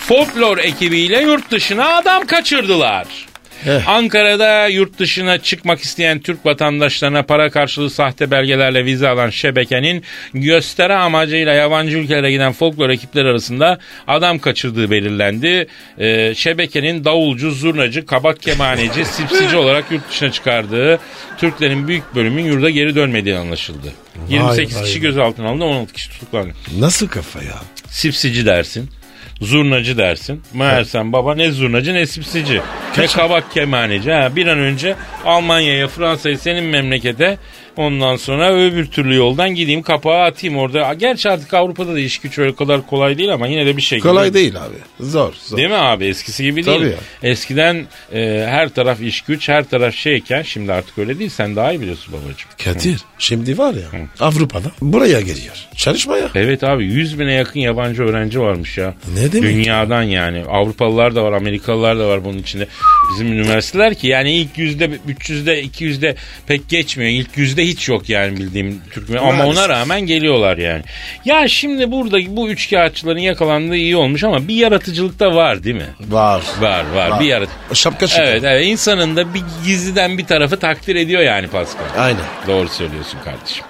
Folklor 0.00 0.58
ekibiyle 0.58 1.22
yurt 1.22 1.50
dışına 1.50 1.96
adam 1.96 2.26
kaçırdılar. 2.26 3.26
Eh. 3.66 3.88
Ankara'da 3.88 4.68
yurt 4.68 4.98
dışına 4.98 5.38
çıkmak 5.38 5.81
isteyen 5.81 6.18
Türk 6.18 6.46
vatandaşlarına 6.46 7.22
para 7.22 7.50
karşılığı 7.50 7.90
sahte 7.90 8.31
belgelerle 8.31 8.85
vize 8.85 9.09
alan 9.09 9.31
şebekenin 9.31 10.05
gösteri 10.35 10.94
amacıyla 10.94 11.53
yabancı 11.53 11.98
ülkelere 11.98 12.31
giden 12.31 12.53
folklor 12.53 12.90
ekipleri 12.90 13.29
arasında 13.29 13.79
adam 14.07 14.38
kaçırdığı 14.38 14.90
belirlendi. 14.90 15.66
Ee, 15.98 16.35
şebekenin 16.37 17.05
davulcu, 17.05 17.50
zurnacı, 17.50 18.07
kabak 18.07 18.42
kemaneci, 18.42 19.05
sipsici 19.14 19.57
olarak 19.57 19.90
yurt 19.90 20.11
dışına 20.11 20.33
çıkardığı 20.33 20.98
Türklerin 21.38 21.88
büyük 21.88 22.14
bölümünün 22.14 22.46
yurda 22.46 22.70
geri 22.70 22.94
dönmediği 22.94 23.37
anlaşıldı. 23.37 23.92
28 24.29 24.77
vay 24.77 24.85
kişi 24.85 24.94
vay. 24.94 25.03
gözaltına 25.03 25.48
alındı 25.48 25.64
16 25.64 25.92
kişi 25.92 26.11
tutuklandı. 26.11 26.55
Nasıl 26.79 27.09
kafa 27.09 27.42
ya? 27.42 27.62
Sipsici 27.90 28.46
dersin. 28.46 28.90
Zurnacı 29.40 29.98
dersin. 29.98 30.42
Meğersem 30.54 31.12
baba 31.12 31.34
ne 31.34 31.50
zurnacı 31.50 31.94
ne 31.94 32.06
sipsici. 32.06 32.60
Ne 32.98 33.06
kabak 33.06 33.52
kemaneci 33.52 34.12
ha. 34.12 34.36
Bir 34.36 34.46
an 34.46 34.58
önce 34.58 34.96
Almanya'ya, 35.24 35.88
Fransa'ya, 35.88 36.38
senin 36.38 36.64
memlekete 36.64 37.38
ondan 37.76 38.16
sonra 38.16 38.54
öbür 38.54 38.87
türlü 38.87 39.14
yoldan 39.16 39.54
gideyim 39.54 39.82
kapağı 39.82 40.22
atayım 40.22 40.56
orada. 40.56 40.94
Gerçi 40.94 41.30
artık 41.30 41.54
Avrupa'da 41.54 41.94
da 41.94 41.98
iş 41.98 42.18
güç 42.18 42.38
öyle 42.38 42.54
kadar 42.54 42.87
kolay 42.87 43.18
değil 43.18 43.32
ama 43.32 43.46
yine 43.46 43.66
de 43.66 43.76
bir 43.76 43.82
şekilde. 43.82 44.08
Kolay 44.08 44.34
değil 44.34 44.56
abi. 44.56 45.06
Zor. 45.10 45.32
zor. 45.44 45.56
Değil 45.56 45.68
mi 45.68 45.74
abi? 45.74 46.04
Eskisi 46.04 46.44
gibi 46.44 46.66
değil. 46.66 46.78
Tabii 46.78 46.88
ya. 46.88 47.30
Eskiden 47.30 47.87
e, 48.12 48.46
her 48.48 48.68
taraf 48.68 49.00
iş 49.00 49.20
güç, 49.20 49.48
her 49.48 49.64
taraf 49.64 49.94
şeyken 49.94 50.42
şimdi 50.42 50.72
artık 50.72 50.98
öyle 50.98 51.18
değil. 51.18 51.30
Sen 51.30 51.56
daha 51.56 51.72
iyi 51.72 51.80
biliyorsun 51.80 52.14
babacığım. 52.14 52.50
Kadir 52.64 53.00
şimdi 53.18 53.58
var 53.58 53.74
ya 53.74 54.08
Avrupa'da 54.20 54.72
buraya 54.80 55.20
geliyor. 55.20 55.54
Çalışmaya. 55.76 56.28
Evet 56.34 56.64
abi 56.64 56.84
100 56.84 57.18
bine 57.18 57.32
yakın 57.32 57.60
yabancı 57.60 58.02
öğrenci 58.02 58.40
varmış 58.40 58.78
ya. 58.78 58.94
Ne 59.14 59.32
demek 59.32 59.50
Dünyadan 59.50 60.02
yani. 60.02 60.44
Avrupalılar 60.44 61.14
da 61.14 61.24
var, 61.24 61.32
Amerikalılar 61.32 61.98
da 61.98 62.08
var 62.08 62.24
bunun 62.24 62.38
içinde. 62.38 62.66
Bizim 63.12 63.32
üniversiteler 63.32 63.94
ki 63.94 64.06
yani 64.06 64.32
ilk 64.37 64.58
yüzde 64.58 64.84
300'de 64.84 65.64
200'de 65.64 66.16
pek 66.46 66.68
geçmiyor. 66.68 67.10
İlk 67.10 67.37
yüzde 67.37 67.63
hiç 67.64 67.88
yok 67.88 68.09
yani 68.09 68.37
bildiğim 68.37 68.81
Türkmen. 68.90 69.18
Ama 69.18 69.33
Maalesef. 69.33 69.59
ona 69.59 69.68
rağmen 69.68 70.00
geliyorlar 70.00 70.59
yani. 70.59 70.83
Ya 71.24 71.48
şimdi 71.48 71.90
burada 71.92 72.37
bu 72.37 72.48
üç 72.50 72.70
kağıtçıların 72.70 73.18
yakalandığı 73.18 73.77
iyi 73.77 73.96
olmuş 73.96 74.24
ama 74.24 74.48
bir 74.48 74.55
yaratıcılık 74.55 75.20
da 75.20 75.35
var 75.35 75.64
değil 75.64 75.77
mi? 75.77 75.87
Var. 76.09 76.42
Var 76.61 76.85
var, 76.94 77.11
Var. 77.11 77.20
bir 77.20 77.24
yarat. 77.27 77.48
Şapka 77.72 78.07
çıkar. 78.07 78.24
Evet 78.24 78.44
evet 78.44 78.66
insanın 78.66 79.16
da 79.16 79.35
bir 79.35 79.42
gizliden 79.64 80.18
bir 80.18 80.27
tarafı 80.27 80.59
takdir 80.59 80.96
ediyor 80.96 81.22
yani 81.22 81.48
Pascal. 81.48 81.85
Aynen. 81.98 82.20
Doğru 82.46 82.68
söylüyorsun 82.68 83.18
kardeşim. 83.24 83.64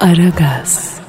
Aragaz. 0.00 1.03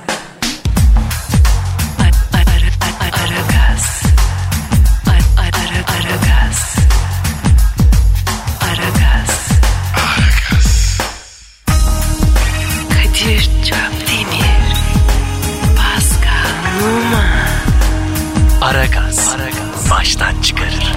Aragaz. 18.85 19.35
Baştan 19.89 20.41
çıkarır. 20.41 20.93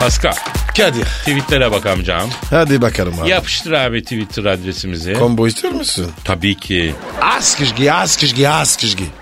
Pascal 0.00 0.53
Kadir. 0.76 1.04
tweetlere 1.04 1.72
bak 1.72 1.86
amcam. 1.86 2.30
Hadi 2.50 2.82
bakalım 2.82 3.14
abi. 3.22 3.30
Yapıştır 3.30 3.72
abi 3.72 4.02
Twitter 4.02 4.44
adresimizi. 4.44 5.14
Combo 5.18 5.46
istiyor 5.46 5.72
musun? 5.72 6.10
Tabii 6.24 6.54
ki. 6.54 6.94
Az 7.22 7.58
kışkı, 7.58 7.92
az. 7.92 8.18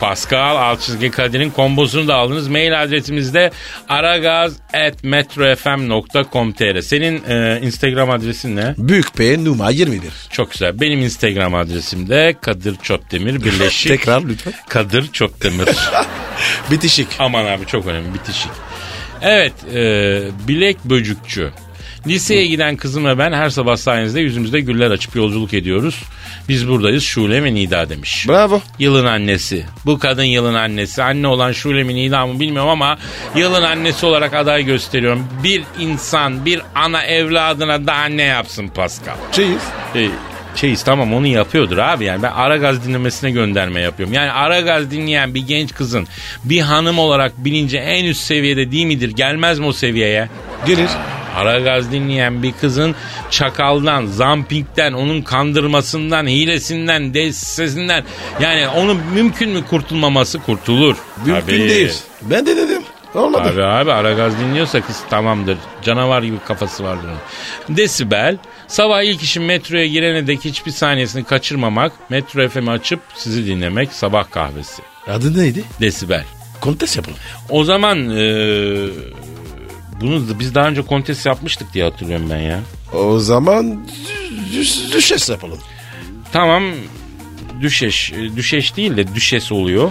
Pascal 0.00 0.56
Alçızgi 0.56 1.10
Kadir'in 1.10 1.50
kombosunu 1.50 2.08
da 2.08 2.14
aldınız. 2.14 2.48
Mail 2.48 2.82
adresimizde 2.82 3.50
aragaz.metrofm.com.tr 3.88 6.80
Senin 6.80 7.22
e, 7.28 7.60
Instagram 7.62 8.10
adresin 8.10 8.56
ne? 8.56 8.74
Büyük 8.78 9.14
P 9.14 9.44
numara 9.44 9.70
21. 9.70 10.00
Çok 10.30 10.52
güzel. 10.52 10.80
Benim 10.80 11.00
Instagram 11.00 11.54
adresim 11.54 12.08
de 12.08 12.34
Kadir 12.40 12.76
Çopdemir 12.82 13.44
Birleşik. 13.44 13.88
Tekrar 13.92 14.22
lütfen. 14.22 14.52
Kadir 14.68 15.12
Çopdemir. 15.12 15.68
Bitişik. 16.70 17.08
Aman 17.18 17.46
abi 17.46 17.66
çok 17.66 17.86
önemli 17.86 18.14
bitişik. 18.14 18.50
Evet 19.22 19.52
e, 19.74 20.20
bilek 20.48 20.84
böcükçü. 20.84 21.50
Liseye 22.06 22.46
giden 22.46 22.76
kızım 22.76 23.04
ve 23.04 23.18
ben 23.18 23.32
her 23.32 23.50
sabah 23.50 23.76
sayenizde 23.76 24.20
yüzümüzde 24.20 24.60
güller 24.60 24.90
açıp 24.90 25.16
yolculuk 25.16 25.54
ediyoruz. 25.54 26.02
Biz 26.48 26.68
buradayız 26.68 27.04
Şule 27.04 27.44
ve 27.44 27.54
Nida 27.54 27.88
demiş. 27.88 28.28
Bravo. 28.28 28.60
Yılın 28.78 29.06
annesi. 29.06 29.64
Bu 29.86 29.98
kadın 29.98 30.22
yılın 30.22 30.54
annesi. 30.54 31.02
Anne 31.02 31.26
olan 31.26 31.52
Şule 31.52 31.82
mi 31.82 31.94
Nida 31.94 32.26
mı 32.26 32.40
bilmiyorum 32.40 32.70
ama 32.70 32.98
yılın 33.36 33.62
annesi 33.62 34.06
olarak 34.06 34.34
aday 34.34 34.64
gösteriyorum. 34.64 35.26
Bir 35.42 35.62
insan 35.78 36.44
bir 36.44 36.62
ana 36.74 37.02
evladına 37.02 37.86
daha 37.86 38.04
ne 38.04 38.22
yapsın 38.22 38.68
Pascal? 38.68 39.16
Cheers. 39.32 39.62
E, 39.94 40.08
Çeyiz 40.56 40.82
tamam 40.82 41.14
onu 41.14 41.26
yapıyordur 41.26 41.78
abi 41.78 42.04
yani 42.04 42.22
ben 42.22 42.30
Aragaz 42.32 42.86
dinlemesine 42.86 43.30
gönderme 43.30 43.80
yapıyorum. 43.80 44.14
Yani 44.14 44.30
Aragaz 44.32 44.90
dinleyen 44.90 45.34
bir 45.34 45.46
genç 45.46 45.74
kızın 45.74 46.06
bir 46.44 46.60
hanım 46.60 46.98
olarak 46.98 47.32
bilince 47.44 47.78
en 47.78 48.04
üst 48.04 48.20
seviyede 48.20 48.72
değil 48.72 48.86
midir? 48.86 49.10
Gelmez 49.10 49.58
mi 49.58 49.66
o 49.66 49.72
seviyeye? 49.72 50.28
Gelir. 50.66 50.88
Aragaz 51.36 51.92
dinleyen 51.92 52.42
bir 52.42 52.52
kızın 52.52 52.94
çakaldan, 53.30 54.06
zampingden, 54.06 54.92
onun 54.92 55.22
kandırmasından, 55.22 56.26
hilesinden, 56.26 57.14
destesinden 57.14 58.04
yani 58.40 58.68
onun 58.68 59.00
mümkün 59.14 59.50
mü 59.50 59.64
kurtulmaması 59.70 60.38
kurtulur. 60.38 60.96
Mümkün 61.26 61.40
Tabii. 61.40 61.68
değil. 61.68 61.92
Ben 62.22 62.46
de 62.46 62.56
dedim. 62.56 62.81
Olmadı. 63.14 63.48
Abi 63.48 63.62
abi 63.64 63.92
Aragaz 63.92 64.38
dinliyorsa 64.38 64.80
kız 64.80 65.00
tamamdır. 65.10 65.58
Canavar 65.82 66.22
gibi 66.22 66.38
kafası 66.46 66.84
vardır 66.84 67.08
onun. 67.08 67.76
Desibel. 67.76 68.36
Sabah 68.68 69.02
ilk 69.02 69.22
işim 69.22 69.44
metroya 69.44 69.86
girene 69.86 70.26
dek 70.26 70.44
hiçbir 70.44 70.70
saniyesini 70.70 71.24
kaçırmamak. 71.24 71.92
Metro 72.10 72.48
FM'i 72.48 72.70
açıp 72.70 73.00
sizi 73.14 73.46
dinlemek. 73.46 73.92
Sabah 73.92 74.30
kahvesi. 74.30 74.82
Adı 75.08 75.38
neydi? 75.38 75.64
Desibel. 75.80 76.24
Kontes 76.60 76.96
yapalım. 76.96 77.18
O 77.50 77.64
zaman 77.64 77.98
eee, 78.10 78.88
bunu 80.00 80.28
da 80.28 80.38
biz 80.38 80.54
daha 80.54 80.68
önce 80.68 80.82
kontes 80.82 81.26
yapmıştık 81.26 81.74
diye 81.74 81.84
hatırlıyorum 81.84 82.26
ben 82.30 82.38
ya. 82.40 82.60
O 82.94 83.18
zaman 83.18 83.86
düş, 84.52 84.78
düşes 84.94 85.28
yapalım. 85.30 85.58
Tamam 86.32 86.62
düşeş, 87.62 88.12
e, 88.12 88.36
düşeş 88.36 88.76
değil 88.76 88.96
de 88.96 89.14
düşes 89.14 89.52
oluyor. 89.52 89.90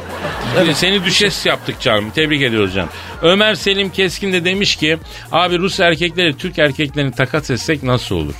Seni 0.74 1.06
düşes 1.06 1.46
yaptık 1.46 1.82
canım. 1.82 2.12
Tebrik 2.16 2.42
ediyoruz 2.42 2.74
canım. 2.74 2.90
Ömer 3.22 3.56
Selim 3.56 3.90
Keskin 3.90 4.34
de 4.34 4.46
demiş 4.46 4.76
ki 4.76 4.98
abi 5.32 5.58
Rus 5.60 5.80
erkekleri 5.80 6.38
Türk 6.38 6.60
erkeklerini 6.60 7.12
takas 7.12 7.50
etsek 7.50 7.84
nasıl 7.84 8.16
olur? 8.16 8.34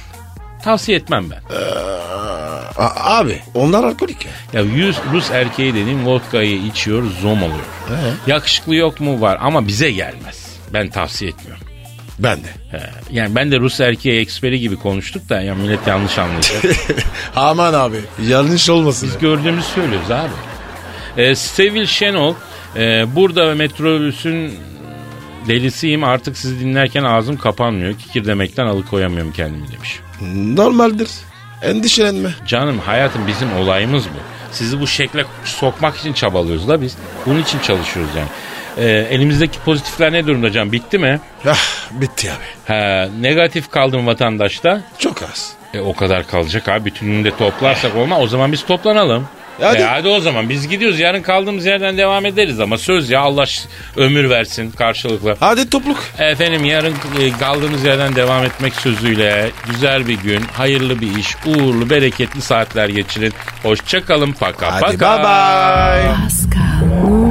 Tavsiye 0.64 0.98
etmem 0.98 1.26
ben. 1.30 1.42
A- 2.78 3.18
abi 3.20 3.40
onlar 3.54 3.84
alkolik 3.84 4.26
ya. 4.26 4.32
Ya 4.54 4.62
yüz 4.62 4.96
Rus 5.14 5.32
erkeği 5.32 5.74
dediğim 5.74 6.06
vodkayı 6.06 6.66
içiyor 6.66 7.04
zom 7.22 7.44
oluyor. 7.44 7.66
Yakışıklı 8.28 8.76
yok 8.76 9.00
mu 9.00 9.22
var 9.22 9.38
ama 9.42 9.68
bize 9.68 9.92
gelmez. 9.92 10.56
Ben 10.74 10.90
tavsiye 10.90 11.32
etmiyorum. 11.32 11.64
Ben 12.20 12.38
de. 12.44 12.48
He, 12.72 12.82
Yani 13.12 13.36
ben 13.36 13.52
de 13.52 13.60
Rus 13.60 13.80
erkeği 13.80 14.22
eksperi 14.22 14.60
gibi 14.60 14.76
konuştuk 14.76 15.30
da 15.30 15.42
ya 15.42 15.56
millet 15.56 15.88
yanlış 15.88 16.18
anlayacak. 16.18 16.64
Aman 17.36 17.74
abi 17.74 17.98
yanlış 18.28 18.70
olmasın. 18.70 19.10
Biz 19.14 19.18
gördüğümüzü 19.22 19.68
söylüyoruz 19.68 20.12
abi. 20.12 20.30
Ee, 21.18 21.36
Sevil 21.36 21.86
Şenol 21.86 22.34
e, 22.76 23.16
burada 23.16 23.56
metrobüsün 23.56 24.54
delisiyim 25.48 26.04
artık 26.04 26.38
sizi 26.38 26.60
dinlerken 26.60 27.04
ağzım 27.04 27.38
kapanmıyor. 27.38 27.94
Kikir 27.94 28.26
demekten 28.26 28.66
alıkoyamıyorum 28.66 29.32
kendimi 29.34 29.72
demiş. 29.72 30.00
Normaldir. 30.58 31.10
Endişelenme. 31.62 32.30
Canım 32.48 32.80
hayatım 32.80 33.28
bizim 33.28 33.54
olayımız 33.58 34.06
bu. 34.06 34.18
Sizi 34.52 34.80
bu 34.80 34.88
şekle 34.88 35.26
sokmak 35.46 35.98
için 35.98 36.14
çabalıyoruz 36.14 36.68
da 36.68 36.82
biz. 36.82 36.96
Bunun 37.26 37.42
için 37.42 37.60
çalışıyoruz 37.60 38.12
yani. 38.18 38.28
Ee, 38.78 39.08
elimizdeki 39.12 39.60
pozitifler 39.60 40.12
ne 40.14 40.28
durumda 40.28 40.52
can? 40.52 40.72
Bitti 40.72 40.98
mi? 40.98 41.20
Ah, 41.48 41.58
bitti 41.92 42.32
abi. 42.32 42.74
Ha, 42.74 43.08
negatif 43.20 43.72
kaldı 43.72 44.00
mı 44.00 44.06
vatandaşta? 44.06 44.82
Çok 45.00 45.24
az. 45.24 45.54
E, 45.74 45.80
o 45.80 45.94
kadar 45.96 46.28
kalacak 46.28 46.68
abi. 46.70 46.86
Bütününü 46.86 47.24
de 47.24 47.38
toplarsak 47.38 47.96
olmaz. 47.96 48.20
O 48.22 48.28
zaman 48.28 48.52
biz 48.52 48.66
toplanalım. 48.66 49.28
Hadi. 49.62 49.78
E, 49.82 49.84
hadi 49.84 50.08
o 50.08 50.20
zaman 50.20 50.50
biz 50.50 50.68
gidiyoruz. 50.68 51.00
Yarın 51.00 51.22
kaldığımız 51.22 51.66
yerden 51.66 51.98
devam 51.98 52.26
ederiz 52.26 52.60
ama 52.60 52.78
söz 52.78 53.10
ya 53.10 53.22
Allah 53.22 53.46
ömür 53.98 54.30
versin 54.30 54.72
karşılıklı. 54.72 55.36
Hadi 55.40 55.70
topluk. 55.70 56.00
Efendim 56.20 56.66
yarın 56.66 56.94
e, 57.22 57.32
kaldığımız 57.40 57.84
yerden 57.84 58.16
devam 58.16 58.44
etmek 58.46 58.76
sözüyle 58.76 59.50
güzel 59.72 60.08
bir 60.08 60.18
gün, 60.18 60.42
hayırlı 60.54 61.02
bir 61.02 61.16
iş, 61.18 61.36
uğurlu, 61.46 61.90
bereketli 61.90 62.42
saatler 62.42 62.90
geçirin. 62.90 63.34
Hoşçakalın. 63.64 64.32
Paka 64.32 64.72
Hadi 64.74 64.98
paka. 64.98 65.18
bye 65.18 65.24
bye. 65.24 66.16
Pascal, 66.24 67.31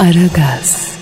Aragaz. 0.00 0.99